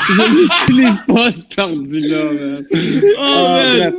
[0.10, 0.14] Je
[0.74, 2.66] n'utilise pas cet ordi-là, man.
[2.74, 3.94] Oh, Ah, man.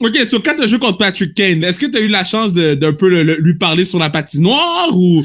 [0.00, 2.22] Ok, sur quand tu as joué contre Patrick Kane, est-ce que tu as eu la
[2.24, 5.24] chance de- d'un peu le- le- lui parler sur la patinoire ou?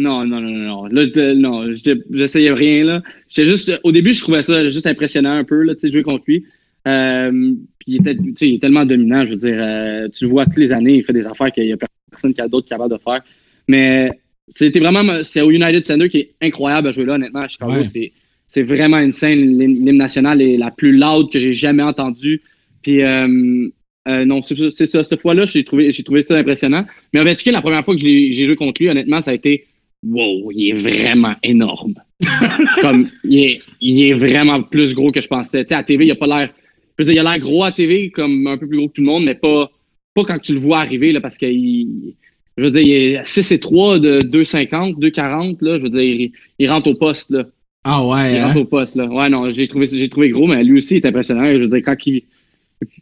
[0.00, 0.84] Non, non, non, non, non.
[0.86, 1.74] Là, non,
[2.10, 3.02] j'essayais rien, là.
[3.28, 6.02] Juste, au début, je trouvais ça juste impressionnant un peu, là, tu sais, de jouer
[6.02, 6.46] contre lui.
[6.88, 10.56] Euh, puis il était, est tellement dominant, je veux dire, euh, tu le vois toutes
[10.56, 11.76] les années, il fait des affaires qu'il y a
[12.10, 13.20] personne qui a d'autres capable de faire.
[13.68, 14.10] Mais
[14.48, 17.72] c'était vraiment, c'est au United Center qui est incroyable à jouer là, honnêtement, à Chicago.
[17.72, 17.84] Ouais.
[17.84, 18.12] C'est,
[18.48, 22.40] c'est vraiment une scène, l'hymne national est la plus loud que j'ai jamais entendue.
[22.82, 23.68] Puis, euh,
[24.08, 26.86] euh, non, c'est ça, cette fois-là, j'ai trouvé, j'ai trouvé ça impressionnant.
[27.12, 29.66] Mais Ovechkin, la première fois que j'ai joué contre lui, honnêtement, ça a été
[30.06, 31.94] wow, il est vraiment énorme.
[32.80, 35.64] Comme, il est, il est vraiment plus gros que je pensais.
[35.64, 36.50] Tu sais, à TV, il a pas l'air.
[36.98, 38.94] Je veux dire, il a l'air gros à TV, comme un peu plus gros que
[38.94, 39.70] tout le monde, mais pas,
[40.14, 42.14] pas quand tu le vois arriver, là, parce qu'il.
[42.58, 45.78] Je veux dire, il est 6 et 3 de 2,50, 2,40, là.
[45.78, 47.44] Je veux dire, il, il rentre au poste, là.
[47.84, 48.48] Ah ouais, Il hein?
[48.48, 49.06] rentre au poste, là.
[49.06, 51.44] Ouais, non, j'ai trouvé, j'ai trouvé gros, mais lui aussi, il est impressionnant.
[51.50, 52.24] Je veux dire, quand il.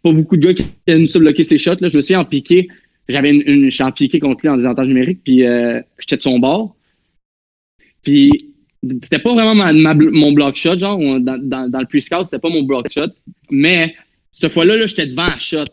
[0.03, 1.89] Pas beaucoup de gars qui aiment ça bloquer ses shots, là.
[1.89, 2.69] Je me suis en piqué.
[3.09, 6.23] J'avais une, une, j'étais en piqué contre lui en désavantage numérique, puis euh, j'étais de
[6.23, 6.77] son bord.
[8.09, 8.31] Puis
[9.03, 12.25] c'était pas vraiment ma, ma bl- mon block shot, genre, dans, dans, dans le pre-scout,
[12.25, 13.09] c'était pas mon block shot.
[13.51, 13.95] Mais
[14.33, 15.65] cette fois-là, là, j'étais devant la shot.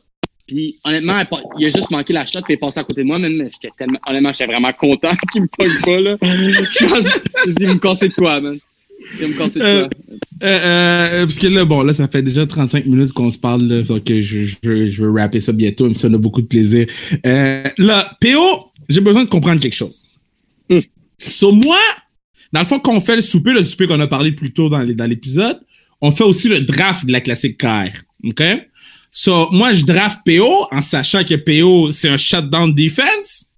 [0.47, 1.21] Puis honnêtement,
[1.57, 3.37] il a juste manqué la shot, puis il est passé à côté de moi, même,
[3.37, 6.17] mais j'étais tellement, honnêtement, j'étais vraiment content qu'il me pogne pas, là.
[6.21, 8.57] Je pense qu'il me cassait de quoi, man.
[9.21, 9.89] Il me cassait de Euh, quoi.
[10.43, 13.63] Euh, euh, parce que là, bon, là, ça fait déjà 35 minutes qu'on se parle,
[13.63, 16.41] là, donc je, je, veux, je veux rapper ça bientôt, même si on a beaucoup
[16.41, 16.85] de plaisir.
[17.25, 20.03] Euh, là, PO, j'ai besoin de comprendre quelque chose.
[20.69, 20.79] Hmm.
[21.19, 21.79] Sur moi,
[22.55, 24.69] dans le fond, quand on fait le souper, le souper qu'on a parlé plus tôt
[24.69, 25.59] dans les- dans l'épisode,
[26.01, 27.91] on fait aussi le draft de la classique KR.
[28.23, 28.41] OK?
[29.11, 33.51] So, moi, je draft PO en sachant que PO, c'est un shutdown defense.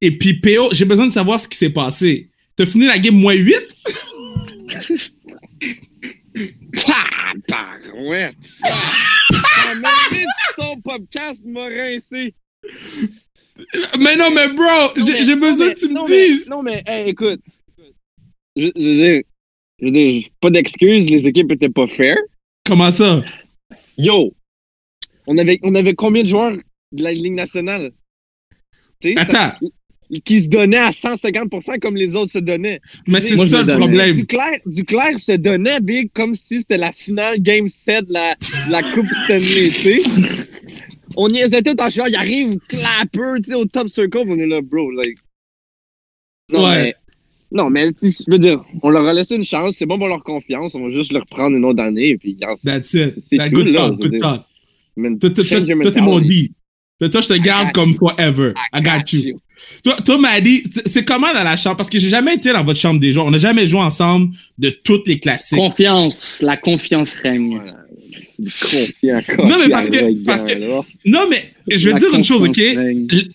[0.00, 2.30] Et puis PO, j'ai besoin de savoir ce qui s'est passé.
[2.56, 3.56] T'as fini la game moins 8?
[6.86, 8.34] Ah, barouette!
[8.64, 10.26] Ah, même
[10.56, 12.34] ton podcast m'a rincé.
[13.98, 16.48] Mais non, mais bro, j'ai besoin que tu me dises.
[16.48, 17.40] Non, mais, hey, écoute.
[18.56, 19.22] Je, je veux dire,
[19.80, 22.16] je veux dire, pas d'excuses, les équipes étaient pas fair.
[22.64, 23.22] Comment ça?
[23.98, 24.32] Yo!
[25.26, 26.56] On avait, on avait combien de joueurs
[26.92, 27.92] de la Ligue nationale?
[29.16, 29.52] Attends,
[30.24, 32.80] qui se donnaient à 150% comme les autres se donnaient.
[33.06, 34.16] mais c'est je ça le problème.
[34.16, 38.70] Duclair, Duclair se donnait, Big, comme si c'était la finale Game 7 de la, de
[38.72, 40.02] la Coupe Stanley, tu sais.
[41.16, 44.38] On y était tout en chien, il arrive, clapper, tu sais, au top circle, on
[44.38, 45.18] est là, bro, like.
[46.52, 46.94] Non, Ouais.
[47.56, 50.22] Non, mais, je veux dire, on leur a laissé une chance, c'est bon pour leur
[50.22, 53.14] confiance, on va juste leur prendre une autre année, et puis, That's it.
[53.30, 54.42] C'est That tout, good là, talk, good talk.
[55.20, 56.52] Toi, t'es mon mentality.
[57.00, 57.10] D.
[57.10, 58.52] Toi, je te garde comme forever.
[58.72, 59.38] I got you.
[59.82, 61.76] Toi, toi Maddy, c'est- c'est comment dans la chambre?
[61.76, 63.26] Parce que j'ai jamais été dans votre chambre des joueurs.
[63.26, 65.56] On n'a jamais joué ensemble de toutes les classiques.
[65.58, 67.60] Confiance, la confiance règne.
[68.38, 70.58] Confiant, Non, mais parce que- parce que-.
[71.06, 72.60] Non, mais je vais dire une chose, OK?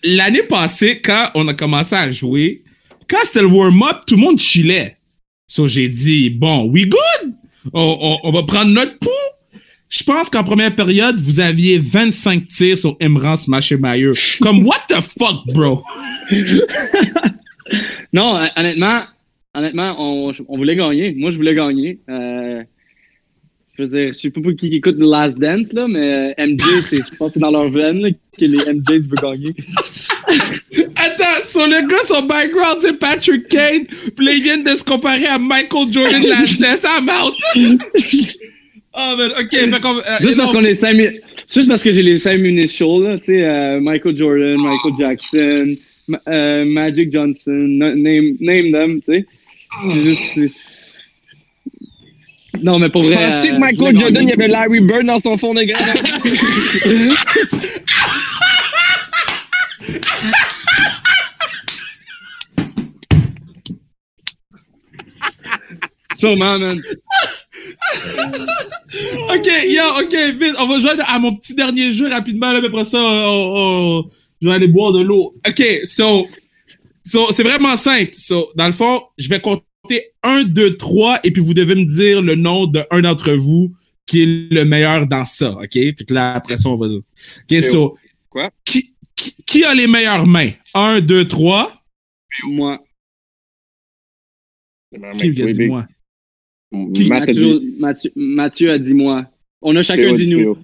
[0.04, 2.62] L'année passée, quand on a commencé à jouer,
[3.08, 4.96] quand c'était le warm-up, tout le monde chillait.
[5.46, 7.34] So, j'ai dit, bon, we good?
[7.72, 9.10] On, on- on va prendre notre pouls.
[9.88, 14.12] Je pense qu'en première période, vous aviez 25 tirs sur Emran Smashermeyer.
[14.40, 15.82] Comme, what the fuck, bro?
[18.12, 19.00] Non, hon- honnêtement,
[19.54, 21.14] honnêtement, on, on voulait gagner.
[21.14, 21.98] Moi, je voulais gagner.
[22.08, 22.62] Euh,
[23.82, 26.46] je veux dire, je sais pas pour qui écoute The Last Dance, là, mais euh,
[26.46, 29.54] MJ, c'est, je pense que c'est dans leur veine là, que les MJs veulent gagner.
[30.96, 33.84] Attends, sur le gars, son background, c'est Patrick Kane.
[34.16, 36.84] Puis là, ils viennent de se comparer à Michael Jordan last dance.
[36.84, 37.34] I'm out.
[38.94, 39.50] oh, man, OK.
[39.50, 41.20] Fait qu'on, euh, Juste parce non, qu'on est cinq mi-
[41.52, 45.76] Juste parce que j'ai les cinq initials, là, tu sais, euh, Michael Jordan, Michael Jackson,
[46.08, 49.26] Ma- euh, Magic Johnson, na- name, name them, tu sais.
[49.82, 50.91] C'est Juste, c'est-
[52.62, 53.16] Non, mais pour vrai.
[53.16, 55.54] Penses-tu euh, que Michael je voulais Jordan, il y avait Larry Bird dans son fond
[55.54, 55.78] de grain?
[66.16, 66.80] Sûrement, man.
[69.30, 72.84] OK, yo, OK, vite, on va jouer à mon petit dernier jeu rapidement, là, après
[72.84, 74.10] ça, on, on-
[74.40, 75.34] je vais aller boire de l'eau.
[75.46, 76.26] OK, so,
[77.04, 78.10] so c'est vraiment simple.
[78.14, 79.62] So, dans le fond, je vais compter
[80.22, 83.74] 1, 2, 3, et puis vous devez me dire le nom d'un d'entre vous
[84.06, 85.70] qui est le meilleur dans ça, OK?
[85.70, 86.86] Puis que là, après ça, on va...
[86.86, 87.96] OK, so...
[88.28, 88.50] Quoi?
[88.64, 90.50] Qui, qui, qui a les meilleures mains?
[90.74, 91.72] 1, 2, 3.
[92.48, 92.82] Moi.
[95.18, 95.68] Qui vient Oui, dire big.
[95.68, 95.86] moi?
[96.74, 96.76] A
[97.08, 99.26] Mathieu, dit- Mathieu, Mathieu a dit moi.
[99.60, 100.38] On a chacun Théo dit dit nous.
[100.38, 100.58] Théo.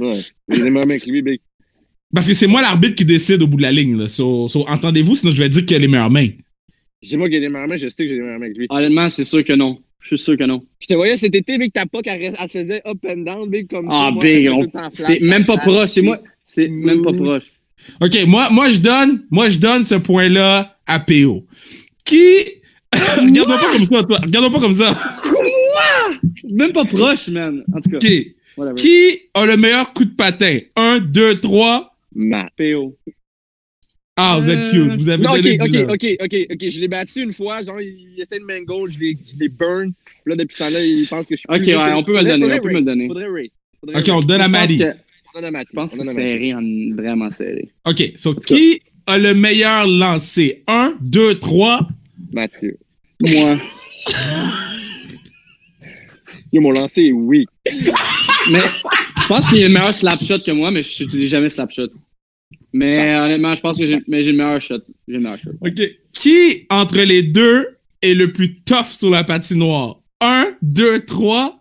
[0.00, 1.38] Ouais.
[2.12, 4.08] Parce que c'est moi l'arbitre qui décide au bout de la ligne, là.
[4.08, 6.28] So, so, entendez-vous, sinon je vais dire qu'il a les meilleures mains.
[7.02, 8.56] J'ai moi qui ai des meilleures mains, je sais que j'ai des meilleures mains avec
[8.56, 8.66] lui.
[8.70, 9.78] Honnêtement, c'est sûr que non.
[10.00, 10.64] Je suis sûr que non.
[10.80, 13.68] Je te voyais cet été, big, ta POC, elle, elle faisait up and down, big,
[13.68, 13.94] comme ça.
[14.06, 15.90] Ah, moi, big, on- c'est même pas proche.
[15.90, 16.18] C'est moi.
[16.46, 17.42] C'est même pas proche.
[18.00, 21.44] OK, moi, moi, je donne, moi, je donne ce point-là à PO.
[22.04, 22.18] Qui.
[22.92, 24.18] Regarde-moi pas comme ça, toi.
[24.22, 24.98] Regarde-moi pas comme ça.
[26.48, 27.64] Même pas proche, man.
[27.74, 27.96] En tout cas.
[27.96, 28.26] OK.
[28.56, 28.74] whatever.
[28.74, 30.58] Qui a le meilleur coup de patin?
[30.76, 31.94] Un, deux, trois.
[32.14, 32.50] Matt.
[32.56, 32.96] PO.
[34.16, 34.92] Ah, vous êtes cute.
[34.98, 35.90] Vous avez Non, ok, donné ok, love.
[35.92, 36.68] ok, ok, ok.
[36.68, 39.92] Je l'ai battu une fois, genre, il essaie de mango, je l'ai, je l'ai burn.
[40.04, 42.12] Puis Là, depuis ce temps-là, il pense que je suis Ok, plus ouais, on peut
[42.12, 43.06] me le donner, faudrait on peut me le donner.
[43.08, 43.50] Faudrait race.
[43.80, 44.78] Faudrait OK, on donne à Maddie.
[44.78, 44.84] que-
[45.34, 45.66] On donne à Matt.
[45.70, 47.70] Je pense On que c'est serré, en- vraiment serré.
[47.86, 48.40] OK, so cas.
[48.54, 50.62] qui a le meilleur lancé?
[50.66, 51.88] Un, deux, trois.
[52.34, 52.76] Mathieu.
[53.18, 53.56] Moi.
[56.52, 57.48] Yo, mon lancer est weak.
[58.50, 61.30] Mais je pense qu'il y a le meilleur slap shot que moi, mais je n'utilise
[61.30, 61.88] jamais slap shot.
[62.72, 64.78] Mais honnêtement, je pense que j'ai mais j'ai le meilleur shot.
[65.06, 65.50] J'ai le meilleur shot.
[65.60, 65.80] OK.
[66.12, 67.66] Qui, entre les deux,
[68.00, 70.00] est le plus tough sur la patinoire?
[70.20, 71.58] Un, deux, trois.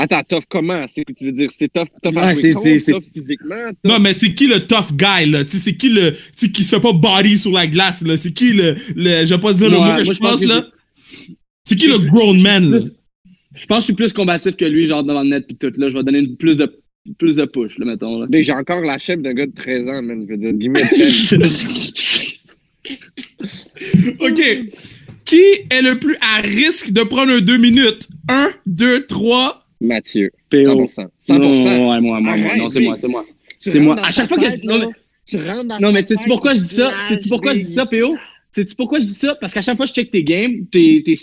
[0.00, 0.84] Attends, tough comment?
[0.94, 3.56] C'est que tu veux dire, c'est tough, Ouais, c'est- tough physiquement?
[3.70, 5.44] tough- Non, mais c'est qui le tough guy, là?
[5.44, 6.12] Tu sais, c'est qui le.
[6.36, 8.16] Qui se fait pas body sur la glace, là?
[8.16, 8.76] C'est qui le.
[8.94, 10.66] le je vais pas dire le mot que moi, je pense pense, que là.
[11.64, 12.78] C'est qui le grown man, là?
[13.54, 15.72] Je pense que je suis plus combatif que lui, genre devant le net pis tout.
[15.76, 16.72] Là, je vais donner une- plus de
[17.18, 18.20] plus de push, là, mettons.
[18.20, 18.26] Là.
[18.30, 20.26] Mais j'ai encore la chef d'un gars de 13 ans, man.
[20.28, 21.92] Je veux dire, chance.
[24.20, 24.40] OK.
[25.24, 28.08] Qui est le plus à risque de prendre un deux minutes?
[28.28, 29.64] Un, deux, trois.
[29.80, 30.30] Mathieu.
[30.50, 30.58] PO.
[30.58, 31.06] 100%.
[31.28, 31.38] 100%.
[31.38, 32.56] Non, ouais, moi, moi, moi.
[32.56, 33.24] Non, c'est moi, c'est moi.
[33.58, 33.96] C'est moi.
[34.02, 34.92] À chaque fois que- non, là, mais-
[35.26, 36.90] Tu rentres dans Non, mais sais-tu pourquoi je dis ça?
[36.90, 37.84] tête, Sais-tu pourquoi je dis ça.
[37.84, 38.16] PO?
[38.50, 39.34] Sais-tu pourquoi je dis ça?
[39.34, 41.18] Parce qu'à chaque fois que je check tes games, tes, tes-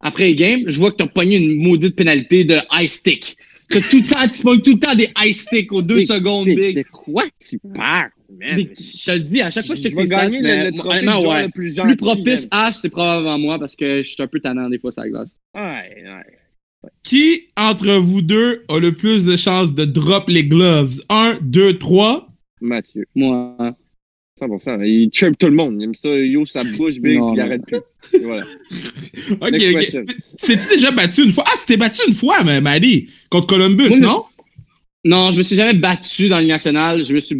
[0.00, 3.38] après les games, je vois que t'as pogné une maudite pénalité de high stick.
[3.68, 6.46] T'as tout le temps, tu pognes tout le temps des high stick aux deux secondes,
[6.46, 6.76] Big.
[6.76, 8.56] De quoi tu parles, man?
[8.56, 10.70] Big, Je te le dis, à chaque fois que je check vais gagner le- mais
[10.70, 11.42] le trophée du ouais.
[11.44, 12.46] le plus Plus propice.
[12.52, 15.08] H, c'est probablement moi parce que je suis un peu tannant des fois sur la
[15.08, 15.28] glace.
[15.54, 15.62] Ouais,
[16.04, 16.90] ouais.
[17.02, 21.00] Qui entre vous deux a le plus de chances de drop les gloves?
[21.08, 22.28] Un, deux, trois.
[22.60, 23.04] Mathieu.
[23.14, 23.76] Moi.
[24.40, 24.84] 100%.
[24.86, 25.76] Il chirp tout le monde.
[25.80, 27.44] Il aime ça, yo, sa bouche, big, Non, il non.
[27.44, 27.78] arrête plus.
[28.12, 28.44] Et voilà.
[29.40, 29.72] OK, Next OK.
[29.80, 30.04] question.
[30.46, 31.44] T'es-tu déjà battu une fois?
[31.46, 34.24] Ah, tu t'es battu une fois, mais Maddie, contre Columbus, Moi, non?
[35.04, 37.04] Non, je me suis jamais battu dans la Ligue nationale.
[37.04, 37.36] Je me suis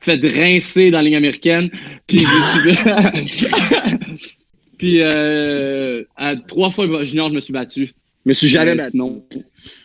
[0.00, 1.70] fait rincer dans la Ligue américaine.
[2.06, 4.36] Puis je me suis.
[4.78, 7.86] puis euh, à trois fois junior, je me suis battu.
[8.24, 8.90] Je me suis jamais Mais battu.
[8.92, 9.24] sinon,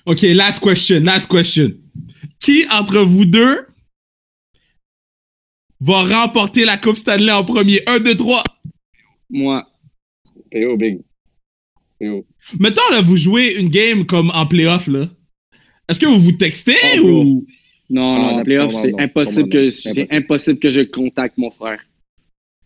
[0.06, 1.72] OK, last question, last question.
[2.40, 3.66] Qui entre vous deux
[5.86, 7.82] va remporter la Coupe Stanley en premier?
[7.88, 8.44] Un, deux, trois.
[9.30, 9.66] moi.
[10.52, 11.00] PO, big.
[12.00, 12.26] PO.
[12.60, 15.10] Mettons, là, vous jouez une game comme en playoff, là.
[15.90, 17.46] Est-ce que vous vous textez Oh, ou...
[17.90, 20.08] Non, Ah, non, en non, playoff, c'est impossible que impossible.
[20.12, 21.82] impossible que je contacte mon frère.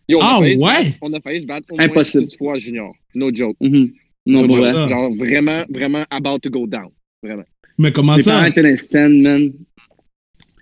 [0.08, 0.84] Yo, on, Ah, a failli se ouais?
[0.84, 2.26] battre- on a failli se battre au moins Impossible.
[2.28, 2.94] six fois junior.
[3.14, 3.56] No joke.
[3.60, 3.92] Mhm.
[4.26, 4.88] Non, ça?
[4.88, 6.90] Genre vraiment, vraiment about to go down.
[7.22, 7.44] Vraiment.
[7.78, 8.32] Mais comment ça?
[8.32, 9.52] parents étaient man.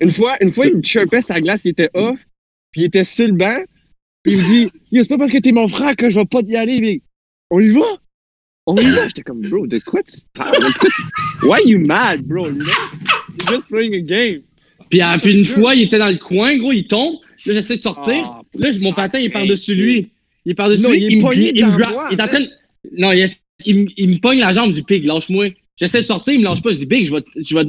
[0.00, 2.18] Une fois, une fois, il me chirpait sa glace, il était off,
[2.76, 3.58] puis il était sur le banc,
[4.22, 6.40] puis il me dit c'est pas parce que t'es mon frère que je vais pas
[6.46, 7.00] y aller, mais
[7.50, 7.86] on y va!
[8.66, 9.06] On y va!
[9.06, 10.62] J'étais comme, bro, de quoi tu parles?
[11.42, 12.44] Why you mad, bro?
[12.46, 14.42] You're just playing a game.
[14.90, 17.14] Puis, puis une fois, il était dans le coin, gros, il tombe.
[17.46, 18.24] Là, j'essaie de sortir.
[18.26, 20.08] Ah, là, mon patin, il est par-dessus lui.
[20.44, 21.04] Il est par-dessus lui.
[21.04, 21.22] il me-
[21.56, 22.50] il me dans gra- moi, Il est en train de-
[22.98, 25.46] Non, il, me- il me pogne la jambe du pig, lâche-moi.
[25.76, 26.72] J'essaie de sortir, il me lâche pas.
[26.72, 27.64] Je dis, Big, je vais, je vais,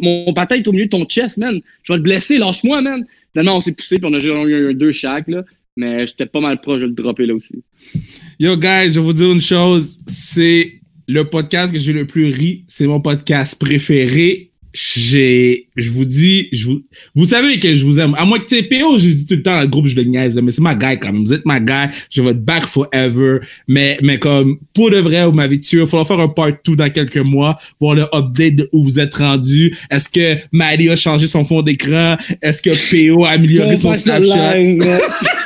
[0.00, 1.60] mon patin est au milieu de ton chest, man.
[1.82, 3.06] Je vais te blesser, lâche-moi, man.
[3.38, 5.44] Finalement, on s'est poussé, puis on a eu deux chaque, là.
[5.76, 7.62] Mais j'étais pas mal proche de le dropper, là aussi.
[8.40, 10.00] Yo, guys, je vais vous dire une chose.
[10.08, 12.64] C'est le podcast que j'ai le plus ri.
[12.66, 14.50] C'est mon podcast préféré.
[14.74, 16.82] J'ai, je vous dis, je vous,
[17.14, 18.14] vous savez que je vous aime.
[18.16, 20.34] À moi que, PO, je dis tout le temps dans le groupe, je le niaise,
[20.34, 21.24] là, mais c'est ma guy quand même.
[21.24, 21.92] Vous êtes ma guy.
[22.10, 23.38] Je vais être back forever.
[23.66, 25.80] Mais, mais comme, pour de vrai, vous m'avez tué.
[25.80, 29.00] Il faudra faire un part 2 dans quelques mois, voir le update de où vous
[29.00, 29.74] êtes rendu.
[29.90, 32.16] Est-ce que Maddie a changé son fond d'écran?
[32.42, 34.56] Est-ce que PO a amélioré son Snapchat?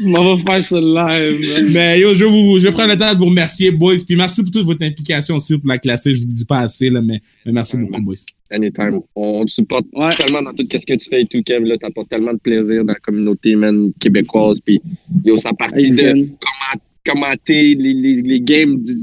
[0.00, 1.70] Je m'en vais faire ça live.
[1.72, 3.94] Mais yo, je, vous, je vais prendre le temps de vous remercier, boys.
[4.06, 6.04] Puis merci pour toute votre implication aussi pour la classe.
[6.10, 8.14] Je vous le dis pas assez, là, mais, mais merci beaucoup, boys.
[8.50, 9.00] Anytime.
[9.14, 10.14] On, te supporte Ouais.
[10.16, 11.64] tellement dans tout ce que tu fais et tout, Kev.
[11.66, 14.60] Là, t'apportes tellement de plaisir dans la communauté, man, québécoise.
[14.64, 14.80] Puis,
[15.24, 18.94] yo, ça partie de comment- commenter les, les, les games du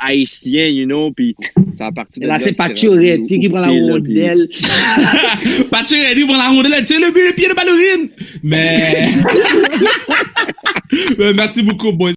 [0.00, 1.36] haïtien, you know, puis
[1.78, 4.48] ça a parti de Là, là c'est Chioretti qui prend la rondelle.
[5.72, 8.08] Ready pour la rondelle, tiens le but, le pied de ballerine.
[8.42, 9.08] Mais.
[11.18, 12.12] Mais merci beaucoup, boys.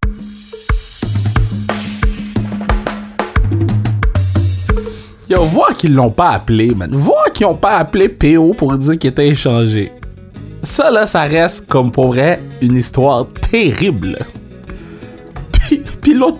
[5.30, 6.92] Yo, vois qu'ils l'ont pas appelé, man.
[6.92, 9.92] Vois qu'ils ont pas appelé PO pour dire qu'il était échangé.
[10.64, 14.18] Ça, là, ça reste, comme pour vrai, une histoire terrible.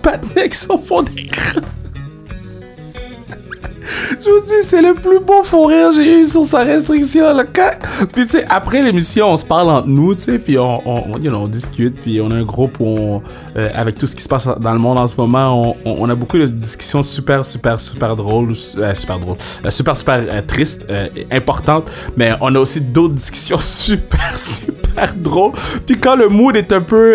[0.02, 1.04] Patinet qui s'en fond.
[4.24, 7.32] Je vous dis, c'est le plus beau fou que j'ai eu sur sa restriction.
[7.34, 7.44] Là.
[7.44, 11.48] Puis, tu sais, après l'émission, on se parle entre nous, tu sais, puis on, on,
[11.48, 13.22] discute, puis on a un groupe où on,
[13.56, 16.14] euh, avec tout ce qui se passe dans le monde en ce moment, on, a
[16.14, 20.86] beaucoup de discussions super, super, super drôles, euh, super drôles, euh, super, super tristes,
[21.30, 25.52] importantes, mais on a aussi d'autres discussions super, super drôles.
[25.86, 27.14] Puis quand le mood est un peu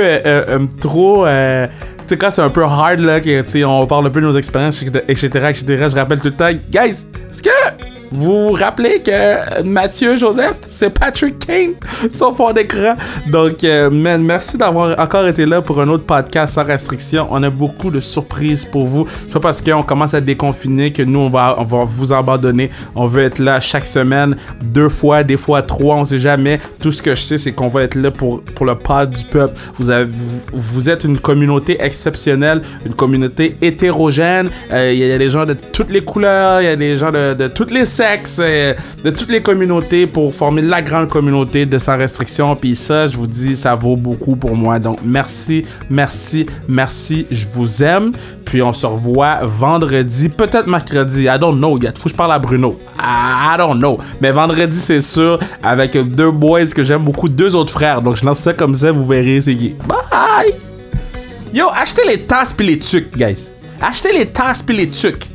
[0.80, 1.26] trop...
[2.10, 4.82] sais, quand c'est un peu hard, là, que, on parle un peu de nos expériences,
[4.82, 10.16] etc., etc., je rappelle tout le temps, guys, est-ce que vous vous rappelez que Mathieu
[10.16, 11.74] Joseph, c'est Patrick Kane,
[12.10, 12.96] son fond d'écran?
[13.28, 17.28] Donc, euh, merci d'avoir encore été là pour un autre podcast sans restriction.
[17.30, 19.06] On a beaucoup de surprises pour vous.
[19.08, 22.72] C'est pas parce qu'on commence à déconfiner que nous, on va, on va vous abandonner.
[22.96, 26.60] On veut être là chaque semaine, deux fois, des fois trois, on sait jamais.
[26.80, 29.24] Tout ce que je sais, c'est qu'on va être là pour, pour le pod du
[29.26, 29.54] peuple.
[30.54, 34.50] Vous, êtes une communauté exceptionnelle, une communauté hétérogène.
[34.72, 37.12] Euh, Il y a des gens de toutes les couleurs, il y a des gens
[37.12, 38.74] de, de toutes les sexes, euh,
[39.04, 42.56] de toutes les communautés pour former la grande communauté de Sans Restriction.
[42.56, 44.80] Puis ça, je vous dis, ça vaut beaucoup pour moi.
[44.80, 47.28] Donc merci, merci, merci.
[47.30, 48.14] Je vous aime.
[48.46, 51.24] Puis on se revoit vendredi, peut-être mercredi.
[51.26, 51.98] I don't know yet.
[51.98, 52.80] Faut que je parle à Bruno.
[52.98, 53.98] I don't know.
[54.22, 58.02] Mais vendredi, c'est sûr, avec deux boys que j'aime beaucoup, deux autres frères.
[58.02, 59.56] Donc je lance ça comme ça, vous verrez c'est.
[59.86, 60.54] Bye!
[61.54, 63.52] Yo, achetez les tasses puis les tucs, guys.
[63.82, 65.28] Achetez les tasses puis les tucs.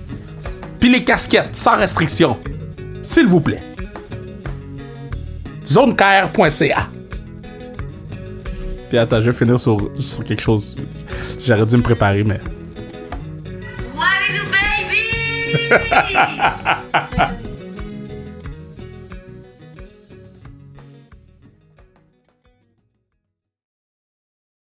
[0.84, 2.36] Puis les casquettes, sans restriction.
[3.02, 3.62] S'il vous plaît.
[5.64, 6.90] Zonekr.ca.
[8.90, 10.76] Puis attends, je vais finir sur, sur quelque chose.
[11.42, 12.38] J'aurais dû me préparer, mais.
[13.94, 14.42] What do,
[17.30, 17.40] baby?